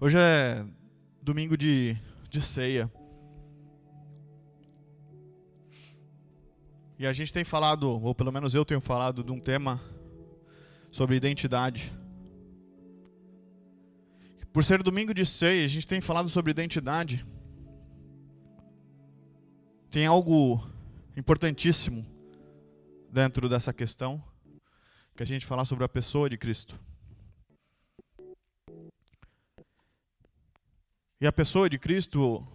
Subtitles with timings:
[0.00, 0.66] Hoje é
[1.22, 1.96] domingo de,
[2.28, 2.90] de ceia.
[6.98, 9.80] E a gente tem falado, ou pelo menos eu tenho falado, de um tema
[10.90, 11.92] sobre identidade.
[14.52, 17.24] Por ser domingo de ceia, a gente tem falado sobre identidade.
[19.90, 20.68] Tem algo
[21.16, 22.04] importantíssimo
[23.12, 24.22] dentro dessa questão,
[25.16, 26.78] que a gente falar sobre a pessoa de Cristo.
[31.20, 32.46] E a pessoa de Cristo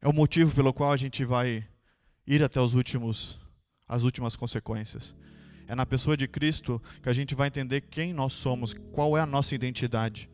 [0.00, 1.66] é o motivo pelo qual a gente vai
[2.26, 3.40] ir até os últimos
[3.86, 5.14] as últimas consequências.
[5.66, 9.20] É na pessoa de Cristo que a gente vai entender quem nós somos, qual é
[9.20, 10.30] a nossa identidade.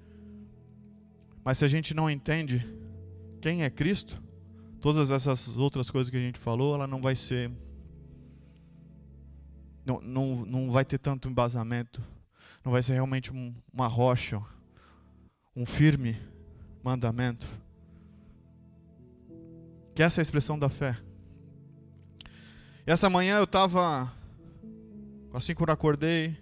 [1.44, 2.64] Mas se a gente não entende
[3.40, 4.22] quem é Cristo,
[4.80, 7.50] todas essas outras coisas que a gente falou, ela não vai ser
[9.84, 12.02] não, não, não vai ter tanto embasamento,
[12.64, 14.40] não vai ser realmente um, uma rocha,
[15.60, 16.16] um firme
[16.82, 17.46] mandamento.
[19.94, 20.96] Que essa é a expressão da fé.
[22.86, 24.10] E essa manhã eu estava,
[25.34, 26.34] assim que eu acordei,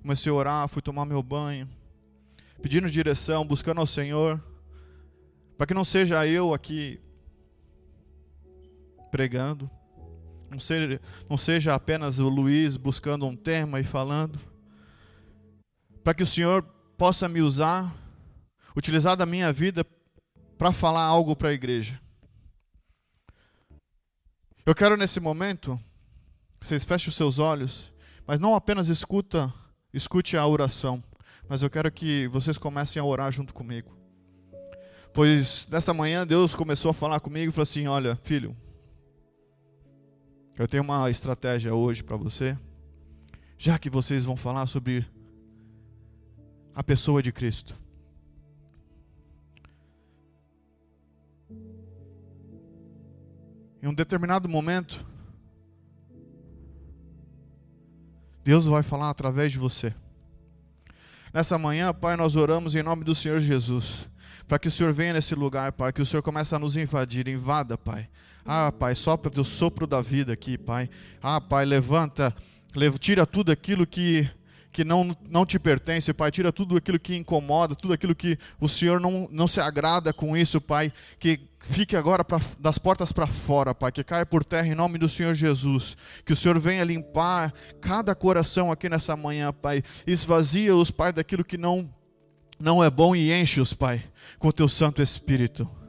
[0.00, 1.68] comecei a orar, fui tomar meu banho,
[2.62, 4.40] pedindo direção, buscando ao Senhor,
[5.58, 7.00] para que não seja eu aqui
[9.10, 9.68] pregando,
[10.48, 14.38] não seja, não seja apenas o Luiz buscando um tema e falando,
[16.04, 16.62] para que o Senhor
[16.96, 17.92] possa me usar,
[18.76, 19.84] utilizar da minha vida
[20.56, 22.00] para falar algo para a igreja.
[24.64, 25.80] Eu quero nesse momento
[26.60, 27.92] que vocês fechem os seus olhos,
[28.26, 29.52] mas não apenas escuta,
[29.92, 31.02] escute a oração,
[31.48, 33.96] mas eu quero que vocês comecem a orar junto comigo.
[35.12, 38.56] Pois nessa manhã Deus começou a falar comigo e falou assim: Olha, filho,
[40.56, 42.56] eu tenho uma estratégia hoje para você.
[43.58, 45.06] Já que vocês vão falar sobre
[46.74, 47.76] a pessoa de Cristo.
[53.82, 55.06] Em um determinado momento,
[58.44, 59.94] Deus vai falar através de você.
[61.32, 64.08] Nessa manhã, Pai, nós oramos em nome do Senhor Jesus,
[64.48, 67.28] para que o Senhor venha nesse lugar, Pai, que o Senhor comece a nos invadir,
[67.28, 68.08] invada, Pai
[68.44, 70.88] ah, Pai, sopra o sopro da vida aqui, Pai.
[71.22, 72.34] Ah, Pai, levanta,
[72.98, 74.28] tira tudo aquilo que
[74.72, 76.30] que não, não te pertence, Pai.
[76.30, 80.36] Tira tudo aquilo que incomoda, tudo aquilo que o Senhor não, não se agrada com
[80.36, 80.92] isso, Pai.
[81.18, 83.90] Que fique agora pra, das portas para fora, Pai.
[83.90, 85.96] Que caia por terra em nome do Senhor Jesus.
[86.24, 89.82] Que o Senhor venha limpar cada coração aqui nessa manhã, Pai.
[90.06, 91.92] Esvazia-os, Pai, daquilo que não,
[92.58, 94.04] não é bom e enche-os, Pai,
[94.38, 95.79] com o teu Santo Espírito.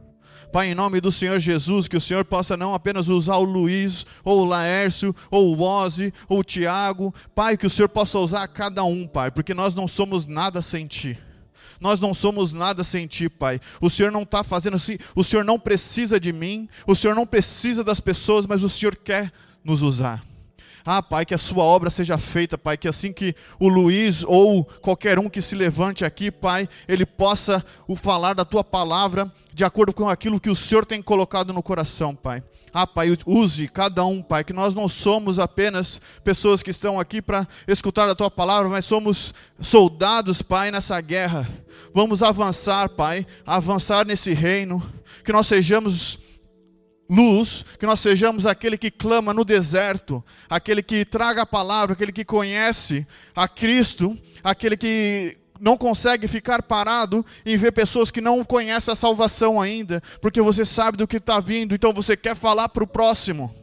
[0.52, 4.06] Pai, em nome do Senhor Jesus, que o Senhor possa não apenas usar o Luiz,
[4.24, 8.48] ou o Laércio, ou o Ozzy, ou o Tiago, Pai, que o Senhor possa usar
[8.50, 11.18] cada um, Pai, porque nós não somos nada sem Ti.
[11.80, 13.60] Nós não somos nada sem Ti, Pai.
[13.80, 17.26] O Senhor não está fazendo assim, o Senhor não precisa de mim, o Senhor não
[17.26, 19.32] precisa das pessoas, mas o Senhor quer
[19.64, 20.31] nos usar.
[20.86, 24.66] Ah, Pai, que a sua obra seja feita, Pai, que assim que o Luiz ou
[24.82, 29.64] qualquer um que se levante aqui, Pai, ele possa o falar da tua palavra de
[29.64, 32.44] acordo com aquilo que o Senhor tem colocado no coração, Pai.
[32.74, 37.22] Ah, Pai, use cada um, Pai, que nós não somos apenas pessoas que estão aqui
[37.22, 41.48] para escutar a Tua palavra, mas somos soldados, Pai, nessa guerra.
[41.94, 44.82] Vamos avançar, Pai, avançar nesse reino,
[45.26, 46.18] que nós sejamos
[47.12, 52.14] luz, que nós sejamos aquele que clama no deserto, aquele que traga a palavra, aquele
[52.14, 53.06] que conhece
[53.36, 58.96] a Cristo, aquele que não consegue ficar parado e ver pessoas que não conhecem a
[58.96, 62.88] salvação ainda, porque você sabe do que está vindo, então você quer falar para o
[62.88, 63.54] próximo.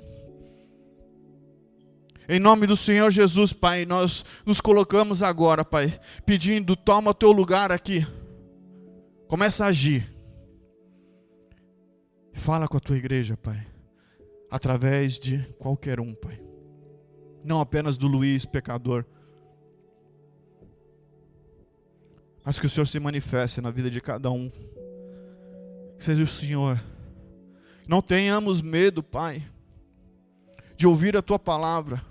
[2.29, 7.33] Em nome do Senhor Jesus, Pai, nós nos colocamos agora, Pai, pedindo, toma o teu
[7.33, 8.07] lugar aqui.
[9.27, 10.18] Começa a agir.
[12.39, 13.67] Fala com a tua igreja, Pai,
[14.51, 16.41] através de qualquer um, Pai.
[17.45, 19.05] Não apenas do Luiz, pecador,
[22.45, 24.51] mas que o Senhor se manifeste na vida de cada um.
[25.99, 26.83] Que seja o Senhor.
[27.87, 29.47] Não tenhamos medo, Pai,
[30.75, 32.03] de ouvir a tua palavra.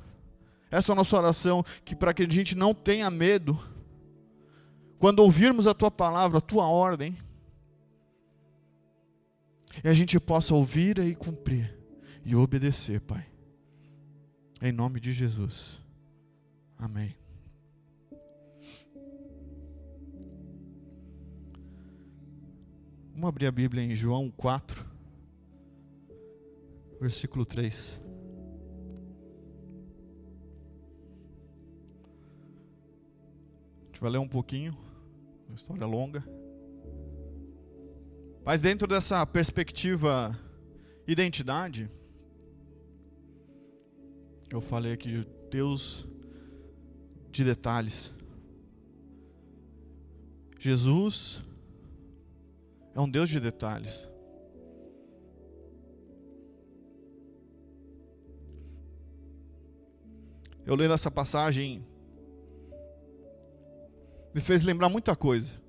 [0.70, 3.58] Essa é a nossa oração, que para que a gente não tenha medo,
[5.00, 7.18] quando ouvirmos a tua palavra, a tua ordem,
[9.84, 11.78] e a gente possa ouvir e cumprir
[12.26, 13.26] e obedecer, Pai.
[14.62, 15.82] Em nome de Jesus.
[16.78, 17.16] Amém.
[23.14, 24.86] Vamos abrir a Bíblia em João 4,
[27.00, 28.00] versículo 3.
[33.82, 34.78] A gente vai ler um pouquinho,
[35.48, 36.37] uma história longa.
[38.48, 40.34] Mas dentro dessa perspectiva
[41.06, 41.92] identidade,
[44.50, 46.08] eu falei aqui Deus
[47.30, 48.16] de detalhes.
[50.58, 51.44] Jesus
[52.96, 54.08] é um Deus de detalhes.
[60.66, 61.86] Eu lendo essa passagem
[64.34, 65.62] me fez lembrar muita coisa.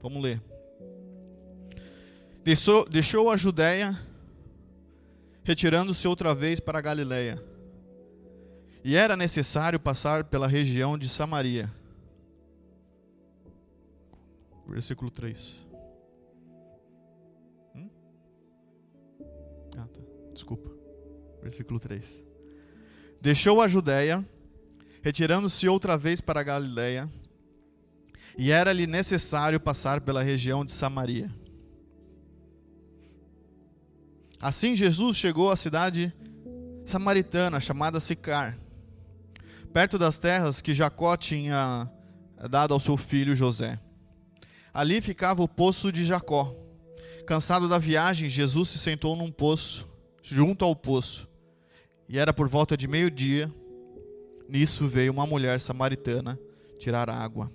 [0.00, 0.47] Vamos ler.
[2.48, 3.94] Deixou, deixou a Judéia,
[5.44, 7.38] retirando-se outra vez para a Galiléia.
[8.82, 11.70] E era necessário passar pela região de Samaria.
[14.66, 15.66] Versículo 3.
[17.76, 17.90] Hum?
[19.76, 20.00] Ah, tá.
[20.32, 20.70] Desculpa.
[21.42, 22.24] Versículo 3.
[23.20, 24.26] Deixou a Judéia,
[25.02, 27.10] retirando-se outra vez para a Galiléia,
[28.38, 31.30] e era-lhe necessário passar pela região de Samaria.
[34.40, 36.12] Assim Jesus chegou à cidade
[36.84, 38.58] samaritana chamada Sicar,
[39.72, 41.90] perto das terras que Jacó tinha
[42.48, 43.80] dado ao seu filho José.
[44.72, 46.54] Ali ficava o poço de Jacó.
[47.26, 49.88] Cansado da viagem, Jesus se sentou num poço,
[50.22, 51.28] junto ao poço.
[52.08, 53.52] E era por volta de meio-dia.
[54.48, 56.38] Nisso veio uma mulher samaritana
[56.78, 57.52] tirar água.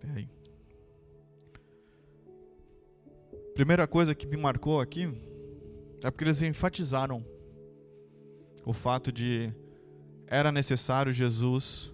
[0.00, 0.28] Peraí.
[3.54, 5.12] Primeira coisa que me marcou aqui
[6.02, 7.22] é porque eles enfatizaram
[8.64, 9.52] o fato de
[10.26, 11.92] era necessário Jesus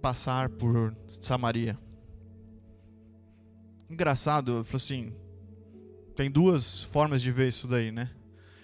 [0.00, 1.78] passar por Samaria.
[3.90, 5.12] Engraçado, assim,
[6.16, 8.10] tem duas formas de ver isso daí, né?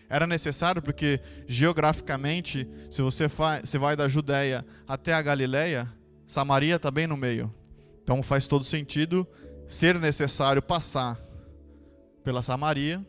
[0.09, 5.93] Era necessário porque geograficamente, se você, você vai da Judéia até a Galileia,
[6.27, 7.53] Samaria está bem no meio.
[8.03, 9.29] Então faz todo sentido
[9.69, 11.26] ser necessário passar
[12.27, 13.07] pela Samaria.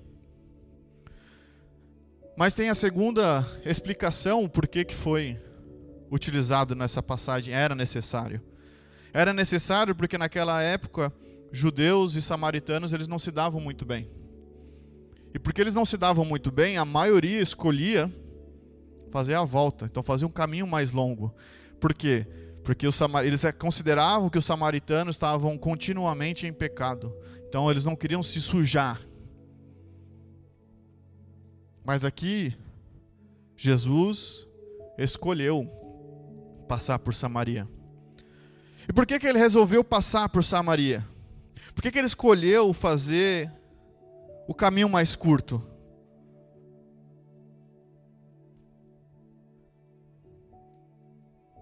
[2.38, 5.42] Mas tem a segunda explicação por que, que foi
[6.12, 8.40] utilizado nessa passagem, era necessário.
[9.12, 11.12] Era necessário porque naquela época
[11.52, 14.08] judeus e samaritanos eles não se davam muito bem.
[15.34, 18.14] E porque eles não se davam muito bem, a maioria escolhia
[19.12, 21.34] fazer a volta, então fazia um caminho mais longo.
[21.82, 22.28] Por quê?
[22.64, 27.12] Porque os eles consideravam que os samaritanos estavam continuamente em pecado.
[27.48, 29.07] Então eles não queriam se sujar.
[31.88, 32.54] Mas aqui,
[33.56, 34.46] Jesus
[34.98, 35.72] escolheu
[36.68, 37.66] passar por Samaria.
[38.90, 41.08] E por que, que ele resolveu passar por Samaria?
[41.74, 43.50] Por que, que ele escolheu fazer
[44.50, 45.66] o caminho mais curto?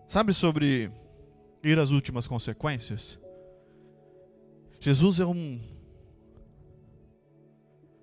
[0.07, 0.91] Sabe sobre
[1.63, 3.19] ir às últimas consequências?
[4.79, 5.61] Jesus é um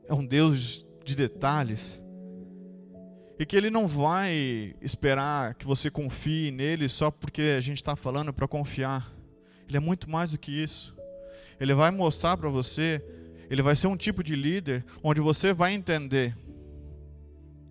[0.06, 2.00] é um Deus de detalhes
[3.42, 7.96] e que ele não vai esperar que você confie nele só porque a gente está
[7.96, 9.12] falando para confiar.
[9.66, 10.96] Ele é muito mais do que isso.
[11.58, 13.04] Ele vai mostrar para você,
[13.50, 16.38] ele vai ser um tipo de líder onde você vai entender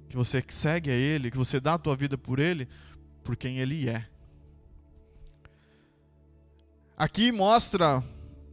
[0.10, 2.68] que você segue a ele, que você dá a tua vida por ele,
[3.24, 4.06] por quem ele é.
[6.98, 8.04] Aqui mostra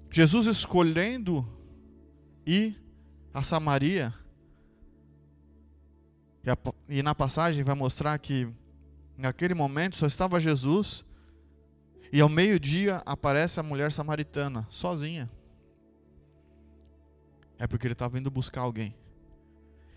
[0.08, 1.44] Jesus escolhendo
[2.46, 2.80] ir
[3.34, 4.14] a Samaria
[6.48, 8.48] e, a, e na passagem vai mostrar que
[9.18, 11.04] naquele momento só estava Jesus
[12.10, 15.30] e ao meio-dia aparece a mulher samaritana, sozinha.
[17.58, 18.94] É porque ele estava indo buscar alguém.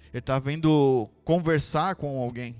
[0.09, 2.55] Ele estava indo conversar com alguém.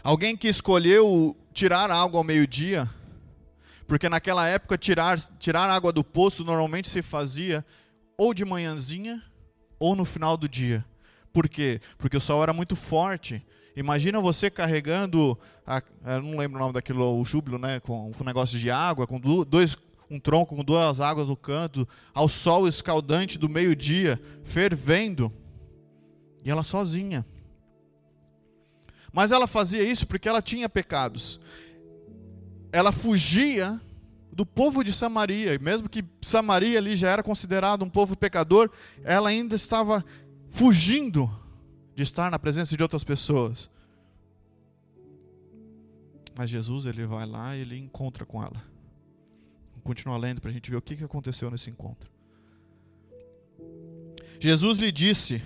[0.00, 2.88] Alguém que escolheu tirar algo ao meio-dia,
[3.88, 7.66] porque naquela época tirar, tirar água do poço normalmente se fazia
[8.16, 9.20] ou de manhãzinha
[9.76, 10.84] ou no final do dia.
[11.32, 11.80] Por quê?
[11.98, 13.44] Porque o sol era muito forte.
[13.76, 18.24] Imagina você carregando, a, eu não lembro o nome daquilo, o júbilo, né, com, com
[18.24, 19.76] negócio de água, com dois,
[20.10, 25.32] um tronco com duas águas no canto, ao sol escaldante do meio-dia, fervendo,
[26.44, 27.24] e ela sozinha.
[29.12, 31.40] Mas ela fazia isso porque ela tinha pecados.
[32.72, 33.80] Ela fugia
[34.32, 38.70] do povo de Samaria, e mesmo que Samaria ali já era considerado um povo pecador,
[39.04, 40.04] ela ainda estava
[40.50, 41.30] fugindo
[41.94, 43.70] de estar na presença de outras pessoas.
[46.36, 48.62] Mas Jesus, ele vai lá e ele encontra com ela.
[49.82, 52.10] Continua lendo para a gente ver o que aconteceu nesse encontro.
[54.38, 55.42] Jesus lhe disse: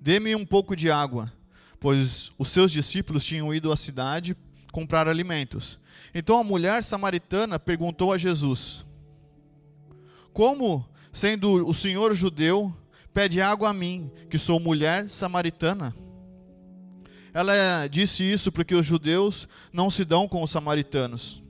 [0.00, 1.32] Dê-me um pouco de água,
[1.78, 4.36] pois os seus discípulos tinham ido à cidade
[4.70, 5.78] comprar alimentos.
[6.14, 8.84] Então a mulher samaritana perguntou a Jesus:
[10.32, 12.74] Como, sendo o Senhor judeu,
[13.12, 15.94] pede água a mim, que sou mulher samaritana?
[17.34, 21.42] Ela disse isso porque os judeus não se dão com os samaritanos.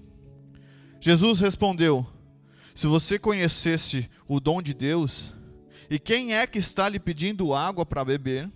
[1.00, 2.06] Jesus respondeu:
[2.74, 5.32] Se você conhecesse o dom de Deus,
[5.90, 8.50] e quem é que está lhe pedindo água para beber,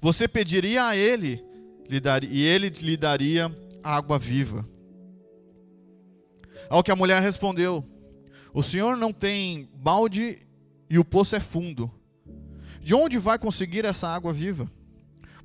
[0.00, 1.42] você pediria a ele,
[2.30, 3.50] e ele lhe daria
[3.82, 4.68] água viva.
[6.68, 7.82] Ao que a mulher respondeu:
[8.52, 10.40] O senhor não tem balde
[10.90, 11.90] e o poço é fundo.
[12.84, 14.70] De onde vai conseguir essa água viva?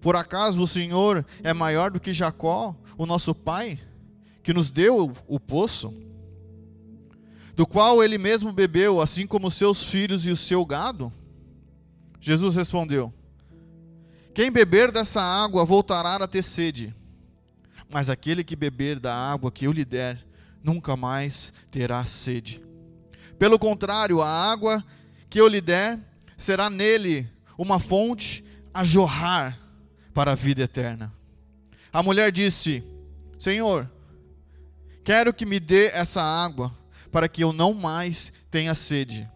[0.01, 3.79] Por acaso o Senhor é maior do que Jacó, o nosso pai,
[4.43, 5.93] que nos deu o poço,
[7.55, 11.13] do qual ele mesmo bebeu, assim como seus filhos e o seu gado?
[12.19, 13.13] Jesus respondeu:
[14.35, 16.93] Quem beber dessa água voltará a ter sede,
[17.89, 20.27] mas aquele que beber da água que eu lhe der,
[20.61, 22.61] nunca mais terá sede.
[23.37, 24.83] Pelo contrário, a água
[25.29, 26.08] que eu lhe der
[26.39, 28.43] será nele uma fonte
[28.73, 29.59] a jorrar
[30.13, 31.13] para a vida eterna.
[31.91, 32.83] A mulher disse:
[33.37, 33.91] Senhor,
[35.03, 36.75] quero que me dê essa água
[37.11, 39.29] para que eu não mais tenha sede,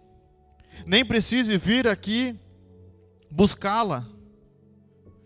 [0.86, 2.40] nem precise vir aqui
[3.30, 4.08] buscá-la.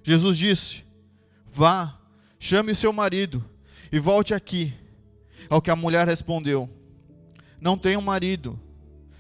[0.04, 0.84] Jesus disse:
[1.54, 2.00] Vá,
[2.40, 3.44] chame seu marido
[3.92, 4.74] e volte aqui.
[5.50, 6.70] Ao que a mulher respondeu:
[7.62, 8.60] Não tenho marido.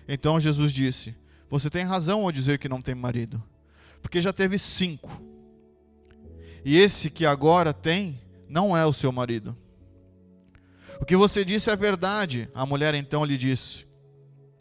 [0.07, 1.15] Então Jesus disse:
[1.49, 3.41] Você tem razão ao dizer que não tem marido,
[4.01, 5.27] porque já teve cinco
[6.69, 9.55] e esse que agora tem não é o seu marido.
[10.99, 12.49] O que você disse é verdade.
[12.53, 13.85] A mulher então lhe disse: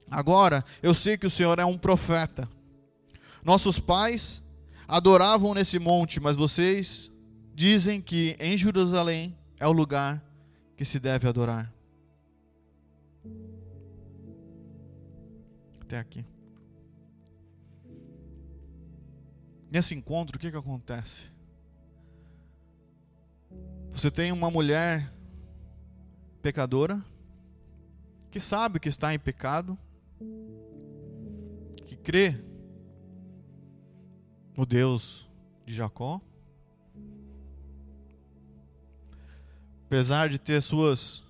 [0.08, 2.48] Agora eu sei que o Senhor é um profeta.
[3.42, 4.40] Nossos pais
[4.86, 7.10] adoravam nesse monte, mas vocês
[7.52, 10.22] dizem que em Jerusalém é o lugar
[10.76, 11.72] que se deve adorar.
[15.80, 16.24] Até aqui.
[19.70, 21.30] Nesse encontro, o que, que acontece?
[23.90, 25.12] Você tem uma mulher
[26.42, 27.04] pecadora,
[28.30, 29.78] que sabe que está em pecado,
[31.86, 32.44] que crê
[34.56, 35.28] no Deus
[35.64, 36.20] de Jacó,
[39.86, 41.24] apesar de ter suas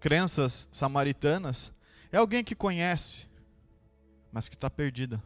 [0.00, 1.72] crenças samaritanas,
[2.10, 3.28] é alguém que conhece,
[4.32, 5.22] mas que está perdida.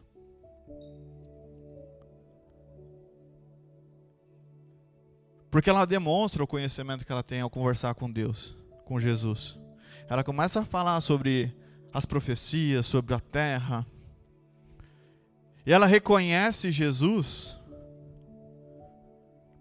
[5.55, 9.57] Porque ela demonstra o conhecimento que ela tem ao conversar com Deus, com Jesus.
[10.09, 11.55] Ela começa a falar sobre
[11.93, 13.87] as profecias, sobre a terra.
[15.65, 17.57] E ela reconhece Jesus.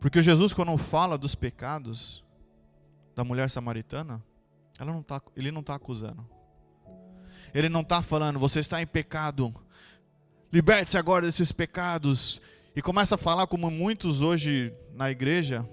[0.01, 2.25] Porque Jesus, quando fala dos pecados
[3.15, 4.21] da mulher samaritana,
[4.81, 6.29] ela não tá, ele não está acusando.
[7.55, 9.55] Ele não está falando, você está em pecado,
[10.53, 12.43] liberte-se agora desses pecados.
[12.75, 15.65] E começa a falar como muitos hoje na igreja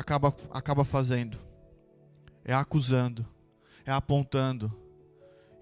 [0.00, 1.38] acaba, acaba fazendo?
[2.44, 3.26] É acusando,
[3.84, 4.74] é apontando.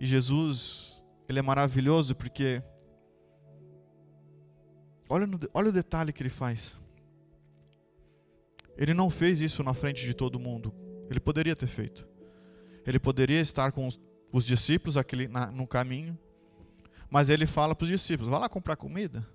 [0.00, 2.62] E Jesus, ele é maravilhoso porque
[5.08, 6.76] olha, no, olha o detalhe que ele faz.
[8.76, 10.72] Ele não fez isso na frente de todo mundo.
[11.10, 12.06] Ele poderia ter feito.
[12.86, 14.00] Ele poderia estar com os,
[14.32, 16.16] os discípulos aquele, na, no caminho.
[17.10, 19.26] Mas ele fala para os discípulos: vá lá comprar comida.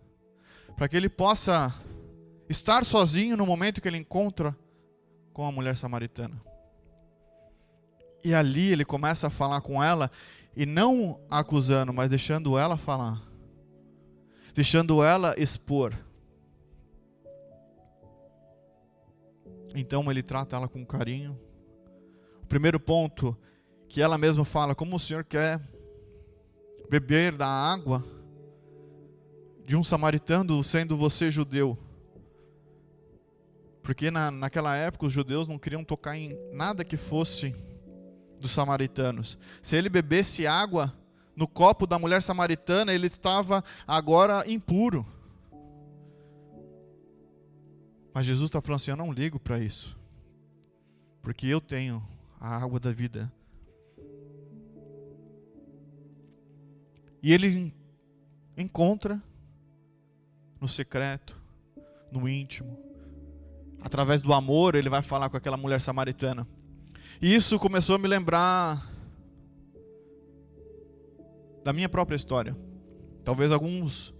[0.78, 1.76] Para que ele possa
[2.48, 4.58] estar sozinho no momento que ele encontra
[5.34, 6.40] com a mulher samaritana.
[8.24, 10.10] E ali ele começa a falar com ela,
[10.56, 13.22] e não acusando, mas deixando ela falar,
[14.54, 15.94] deixando ela expor.
[19.76, 21.38] Então ele trata ela com carinho.
[22.44, 23.36] O primeiro ponto
[23.90, 25.60] que ela mesma fala: como o Senhor quer
[26.90, 28.06] beber da água
[29.66, 31.78] de um samaritano, sendo você judeu?
[33.84, 37.54] Porque na, naquela época os judeus não queriam tocar em nada que fosse
[38.40, 39.38] dos samaritanos.
[39.62, 40.94] Se ele bebesse água
[41.36, 45.06] no copo da mulher samaritana, ele estava agora impuro.
[48.14, 50.00] Mas Jesus está falando assim: eu não ligo para isso,
[51.22, 52.02] porque eu tenho
[52.40, 53.32] a água da vida.
[57.22, 57.74] E ele
[58.56, 59.22] encontra
[60.60, 61.38] no secreto,
[62.12, 62.78] no íntimo,
[63.84, 66.48] através do amor, ele vai falar com aquela mulher samaritana.
[67.22, 68.90] E isso começou a me lembrar
[71.64, 72.56] da minha própria história.
[73.24, 74.14] Talvez alguns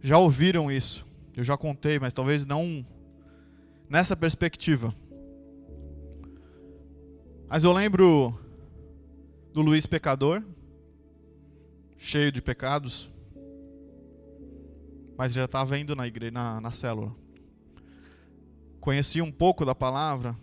[0.00, 1.06] já ouviram isso.
[1.36, 2.84] Eu já contei, mas talvez não
[3.88, 4.94] nessa perspectiva.
[7.48, 8.38] Mas eu lembro
[9.52, 10.42] do Luiz Pecador.
[11.98, 13.08] cheio de pecados,
[15.16, 17.14] mas já estava indo na igreja, na, na célula.
[18.82, 20.36] Conhecia um pouco da palavra,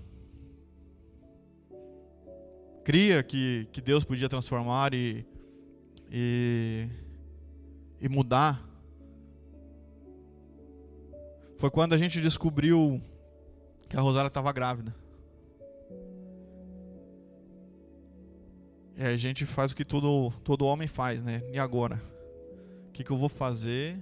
[2.86, 5.26] cria que, que Deus podia transformar e,
[6.10, 6.88] e,
[8.00, 8.66] e mudar.
[11.58, 13.02] Foi quando a gente descobriu
[13.90, 14.96] que a Rosária estava grávida.
[18.96, 21.44] E a gente faz o que todo, todo homem faz, né?
[21.52, 22.02] E agora?
[22.88, 24.00] O que, que eu vou fazer?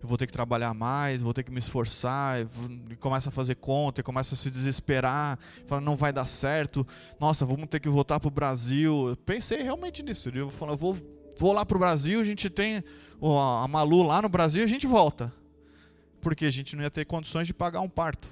[0.00, 2.46] Eu vou ter que trabalhar mais, vou ter que me esforçar,
[2.90, 6.86] e começa a fazer conta, e começa a se desesperar, fala, não vai dar certo,
[7.18, 9.08] nossa, vamos ter que voltar para o Brasil.
[9.08, 10.28] Eu pensei realmente nisso.
[10.28, 10.96] Eu falei, vou,
[11.36, 12.84] vou lá para o Brasil, a gente tem
[13.20, 15.32] a Malu lá no Brasil, a gente volta.
[16.20, 18.28] Porque a gente não ia ter condições de pagar um parto.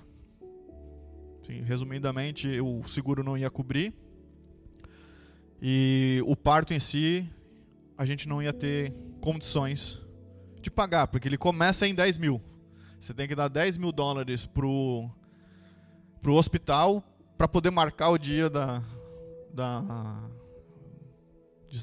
[1.64, 3.92] Resumidamente, o seguro não ia cobrir.
[5.60, 7.28] E o parto em si,
[7.96, 10.00] a gente não ia ter condições
[10.70, 12.40] pagar, porque ele começa em 10 mil.
[12.98, 15.08] Você tem que dar 10 mil dólares pro,
[16.22, 17.02] pro hospital
[17.36, 18.82] para poder marcar o dia da,
[19.52, 20.28] da,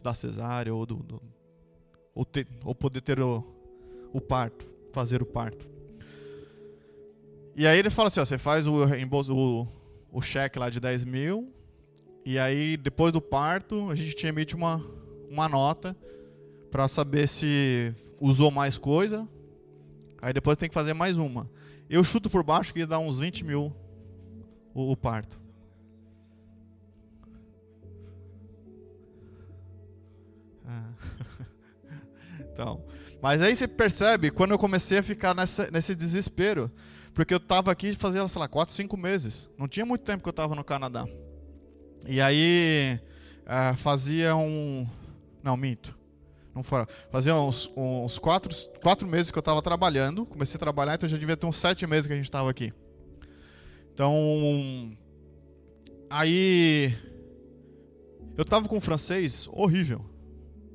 [0.01, 1.21] da cesárea ou, do, do
[2.15, 3.43] ou, ter, ou poder ter o,
[4.11, 5.69] o parto, fazer o parto.
[7.55, 8.83] E aí ele fala assim, ó, você faz o,
[9.29, 9.67] o,
[10.11, 11.53] o cheque lá de 10 mil,
[12.25, 14.81] e aí, depois do parto, a gente emite uma,
[15.29, 15.95] uma nota
[16.71, 19.27] para saber se usou mais coisa.
[20.21, 21.49] Aí depois tem que fazer mais uma.
[21.89, 23.75] Eu chuto por baixo que ia dar uns 20 mil
[24.73, 25.37] o, o parto.
[30.65, 32.39] É.
[32.39, 32.85] então,
[33.21, 36.71] mas aí você percebe quando eu comecei a ficar nessa, nesse desespero,
[37.13, 39.49] porque eu estava aqui fazendo, sei lá, 4, 5 meses.
[39.57, 41.05] Não tinha muito tempo que eu estava no Canadá.
[42.07, 42.99] E aí
[43.41, 44.87] uh, fazia um.
[45.43, 46.02] Não, minto.
[46.55, 46.63] Não.
[47.11, 50.25] Fazia uns, uns quatro, quatro meses que eu estava trabalhando.
[50.25, 52.71] Comecei a trabalhar, então já devia ter uns sete meses que a gente estava aqui.
[53.93, 54.95] Então.
[56.09, 56.95] Aí.
[58.37, 60.03] Eu estava com francês horrível.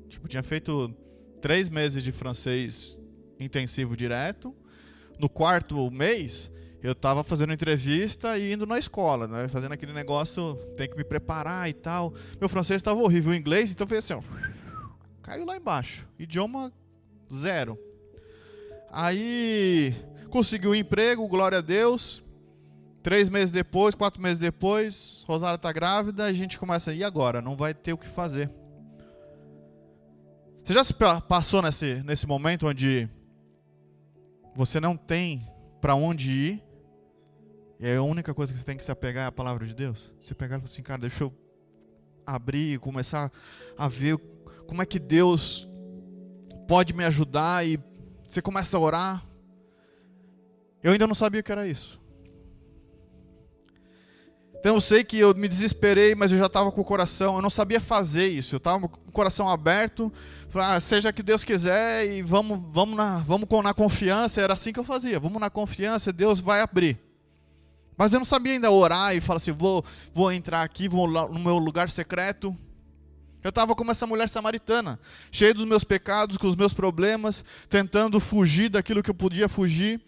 [0.07, 0.93] Tipo, tinha feito
[1.41, 2.99] três meses de francês
[3.39, 4.55] intensivo direto.
[5.17, 6.49] No quarto mês,
[6.81, 9.47] eu estava fazendo entrevista e indo na escola, né?
[9.49, 12.13] Fazendo aquele negócio, tem que me preparar e tal.
[12.39, 14.21] Meu francês estava horrível, o inglês, então fez assim, ó,
[15.29, 16.07] caiu lá embaixo.
[16.17, 16.73] Idioma
[17.31, 17.77] zero.
[18.91, 19.93] Aí
[20.31, 22.23] consegui um emprego, glória a Deus.
[23.03, 27.41] Três meses depois, quatro meses depois, Rosário está grávida, a gente começa, e agora?
[27.41, 28.49] Não vai ter o que fazer.
[30.63, 30.93] Você já se
[31.27, 33.07] passou nesse, nesse momento onde
[34.55, 35.47] você não tem
[35.79, 36.63] para onde ir
[37.79, 40.11] e a única coisa que você tem que se apegar é a palavra de Deus.
[40.19, 41.33] Você pegar e falar assim, cara, deixa eu
[42.25, 43.31] abrir e começar
[43.77, 44.19] a ver
[44.69, 45.67] como é que Deus
[46.67, 47.79] pode me ajudar e
[48.27, 49.25] você começa a orar.
[50.83, 51.99] Eu ainda não sabia que era isso.
[54.59, 57.41] Então eu sei que eu me desesperei, mas eu já estava com o coração, eu
[57.41, 58.53] não sabia fazer isso.
[58.53, 60.13] Eu estava com o coração aberto,
[60.49, 64.39] falei, ah, seja que Deus quiser e vamos, vamos na, vamos na confiança.
[64.39, 65.19] Era assim que eu fazia.
[65.19, 66.99] Vamos na confiança, Deus vai abrir.
[67.97, 71.39] Mas eu não sabia ainda orar e falar assim: vou, vou entrar aqui, vou no
[71.39, 72.55] meu lugar secreto.
[73.43, 74.99] Eu estava como essa mulher samaritana,
[75.31, 80.01] cheia dos meus pecados, com os meus problemas, tentando fugir daquilo que eu podia fugir.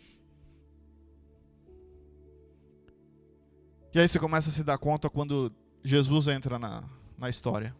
[3.94, 5.52] E aí você começa a se dar conta quando
[5.84, 6.84] Jesus entra na,
[7.18, 7.76] na história.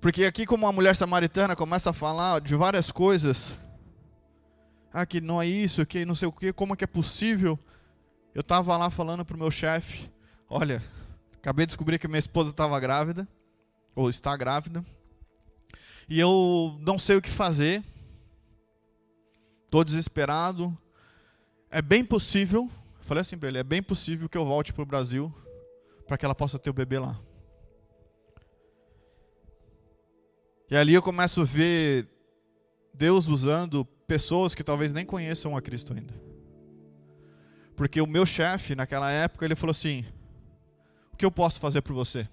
[0.00, 3.56] Porque aqui, como a mulher samaritana começa a falar de várias coisas,
[4.92, 7.58] ah, que não é isso, que não sei o que, como é que é possível
[8.34, 10.10] eu estava lá falando para o meu chefe:
[10.48, 10.82] Olha,
[11.40, 13.26] acabei de descobrir que minha esposa estava grávida,
[13.94, 14.84] ou está grávida,
[16.08, 17.84] e eu não sei o que fazer,
[19.64, 20.76] estou desesperado.
[21.70, 22.68] É bem possível,
[23.00, 25.32] falei assim para ele: é bem possível que eu volte para o Brasil
[26.06, 27.20] para que ela possa ter o bebê lá.
[30.68, 32.08] E ali eu começo a ver
[32.92, 36.12] Deus usando pessoas que talvez nem conheçam a Cristo ainda.
[37.76, 40.04] Porque o meu chefe, naquela época, ele falou assim:
[41.20, 42.26] que eu posso fazer por você?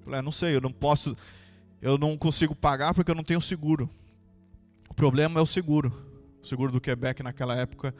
[0.00, 1.14] Falei: ah, Não sei, eu não posso,
[1.80, 3.88] eu não consigo pagar porque eu não tenho seguro.
[4.88, 5.92] O problema é o seguro.
[6.42, 7.94] O seguro do Quebec naquela época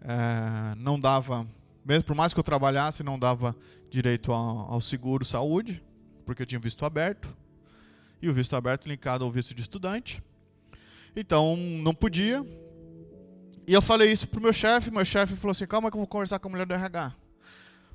[0.00, 1.44] é, não dava,
[1.84, 3.56] mesmo por mais que eu trabalhasse, não dava
[3.90, 5.82] direito ao, ao seguro saúde,
[6.24, 7.28] porque eu tinha visto aberto.
[8.22, 10.22] E o visto aberto linkado ao visto de estudante.
[11.16, 12.44] Então não podia,
[13.66, 16.06] e eu falei isso pro meu chefe, meu chefe falou assim: calma que eu vou
[16.06, 17.23] conversar com a mulher do RH.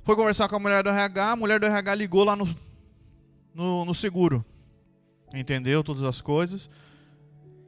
[0.10, 2.50] Foi conversar com a mulher do RH, a mulher do RH ligou lá no,
[3.54, 4.43] no, no seguro.
[5.36, 6.67] entendeu todas as coisas.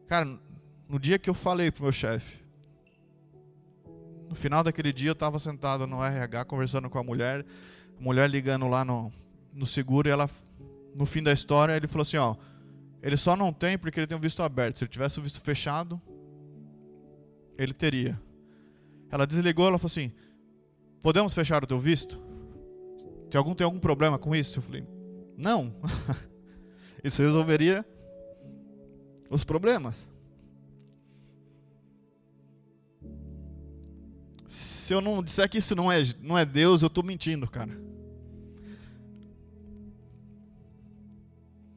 [0.08, 0.28] Cara,
[0.90, 2.44] no dia que eu falei pro meu chefe,
[4.28, 7.46] no final daquele dia eu estava sentado no RH conversando com a mulher,
[7.96, 9.14] a mulher ligando lá no,
[9.54, 10.28] no seguro e ela,
[10.96, 12.36] no fim da história, ele falou assim, ó,
[13.04, 14.80] ele só não tem porque ele tem um visto aberto.
[14.80, 16.02] Se ele tivesse o visto fechado,
[17.56, 18.20] ele teria.
[19.12, 20.12] Ela desligou, ela falou assim:
[21.04, 22.31] Podemos fechar o teu visto?
[23.32, 24.60] Tem algum, tem algum problema com isso?
[24.60, 24.86] Eu falei:
[25.38, 25.74] Não.
[27.02, 27.86] isso resolveria
[29.30, 30.06] os problemas.
[34.46, 37.72] Se eu não disser que isso não é, não é Deus, eu estou mentindo, cara.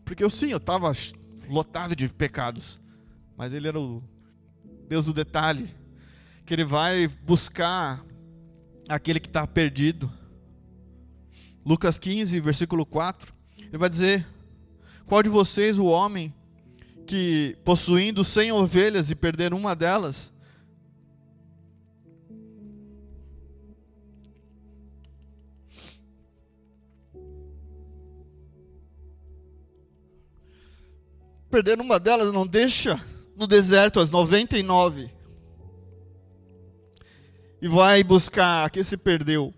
[0.05, 0.91] Porque eu sim, eu estava
[1.49, 2.81] lotado de pecados.
[3.37, 4.03] Mas ele era o
[4.89, 5.73] Deus do detalhe.
[6.45, 8.05] Que ele vai buscar
[8.89, 10.13] aquele que está perdido.
[11.65, 13.33] Lucas 15, versículo 4.
[13.59, 14.27] Ele vai dizer:
[15.07, 16.35] Qual de vocês, o homem,
[17.07, 20.33] que possuindo cem ovelhas e perder uma delas,
[31.51, 33.01] perder uma delas, não deixa
[33.37, 35.09] no deserto as 99
[37.63, 39.55] e vai buscar a que se perdeu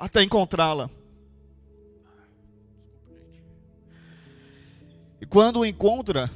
[0.00, 0.90] até encontrá-la.
[5.20, 6.30] E quando o encontra,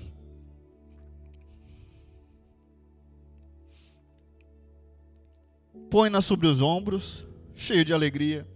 [5.91, 8.47] põe-na sobre os ombros, cheio de alegria.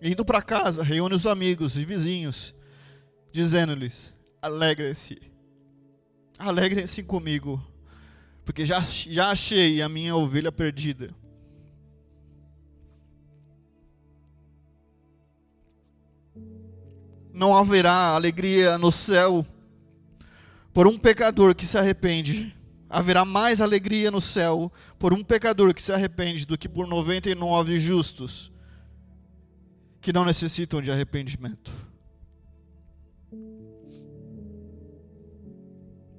[0.00, 2.54] Indo para casa, reúne os amigos e vizinhos,
[3.32, 5.20] dizendo-lhes: Alegrem-se,
[6.38, 7.60] alegrem-se comigo,
[8.44, 11.12] porque já, já achei a minha ovelha perdida.
[17.38, 19.46] Não haverá alegria no céu
[20.74, 22.52] por um pecador que se arrepende.
[22.90, 27.78] Haverá mais alegria no céu por um pecador que se arrepende do que por 99
[27.78, 28.50] justos
[30.00, 31.72] que não necessitam de arrependimento.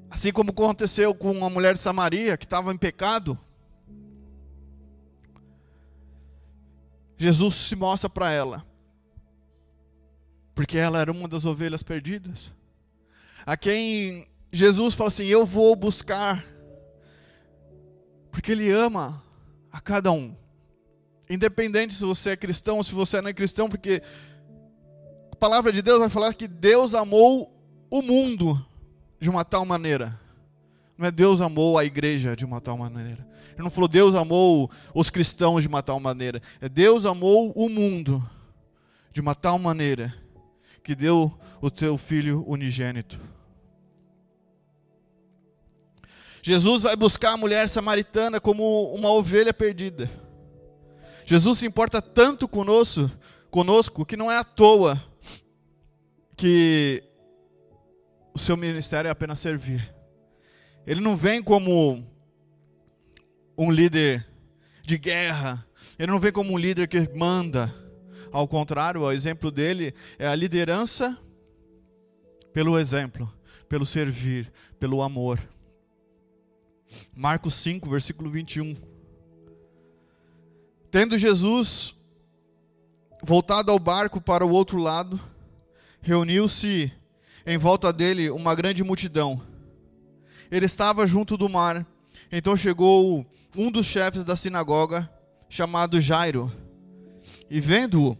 [0.09, 3.37] Assim como aconteceu com uma mulher de Samaria que estava em pecado,
[7.17, 8.65] Jesus se mostra para ela,
[10.59, 12.51] porque ela era uma das ovelhas perdidas,
[13.45, 16.45] a quem Jesus fala assim: Eu vou buscar,
[18.29, 19.23] porque Ele ama
[19.71, 20.35] a cada um.
[21.29, 24.03] Independente se você é cristão ou se você não é cristão, porque
[25.31, 27.57] a palavra de Deus vai falar que Deus amou
[27.89, 28.61] o mundo
[29.17, 30.19] de uma tal maneira.
[30.97, 33.25] Não é Deus amou a igreja de uma tal maneira.
[33.53, 36.41] Ele não falou Deus amou os cristãos de uma tal maneira.
[36.59, 38.21] É Deus amou o mundo
[39.13, 40.13] de uma tal maneira
[40.79, 43.19] que deu o teu filho unigênito.
[46.41, 50.09] Jesus vai buscar a mulher samaritana como uma ovelha perdida.
[51.25, 53.11] Jesus se importa tanto conosco,
[53.51, 55.03] conosco que não é à toa
[56.35, 57.03] que
[58.33, 59.93] o seu ministério é apenas servir.
[60.87, 62.03] Ele não vem como
[63.57, 64.25] um líder
[64.83, 65.67] de guerra,
[65.99, 67.73] ele não vem como um líder que manda.
[68.31, 71.17] Ao contrário, o exemplo dele é a liderança
[72.53, 73.31] pelo exemplo,
[73.67, 75.39] pelo servir, pelo amor.
[77.15, 78.75] Marcos 5, versículo 21.
[80.91, 81.95] Tendo Jesus
[83.23, 85.19] voltado ao barco para o outro lado,
[86.01, 86.91] reuniu-se
[87.45, 89.41] em volta dele uma grande multidão.
[90.51, 91.85] Ele estava junto do mar.
[92.31, 95.09] Então chegou um dos chefes da sinagoga,
[95.47, 96.51] chamado Jairo,
[97.49, 98.17] e vendo-o,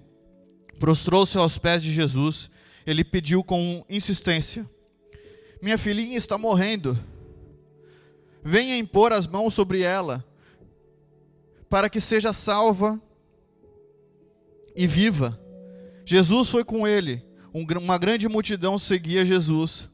[0.80, 2.50] prostrou-se aos pés de Jesus.
[2.86, 4.70] Ele pediu com insistência:
[5.62, 6.98] Minha filhinha está morrendo.
[8.44, 10.26] Venha impor as mãos sobre ela
[11.70, 13.00] para que seja salva
[14.76, 15.40] e viva.
[16.04, 17.24] Jesus foi com ele.
[17.54, 19.88] uma grande multidão seguia Jesus,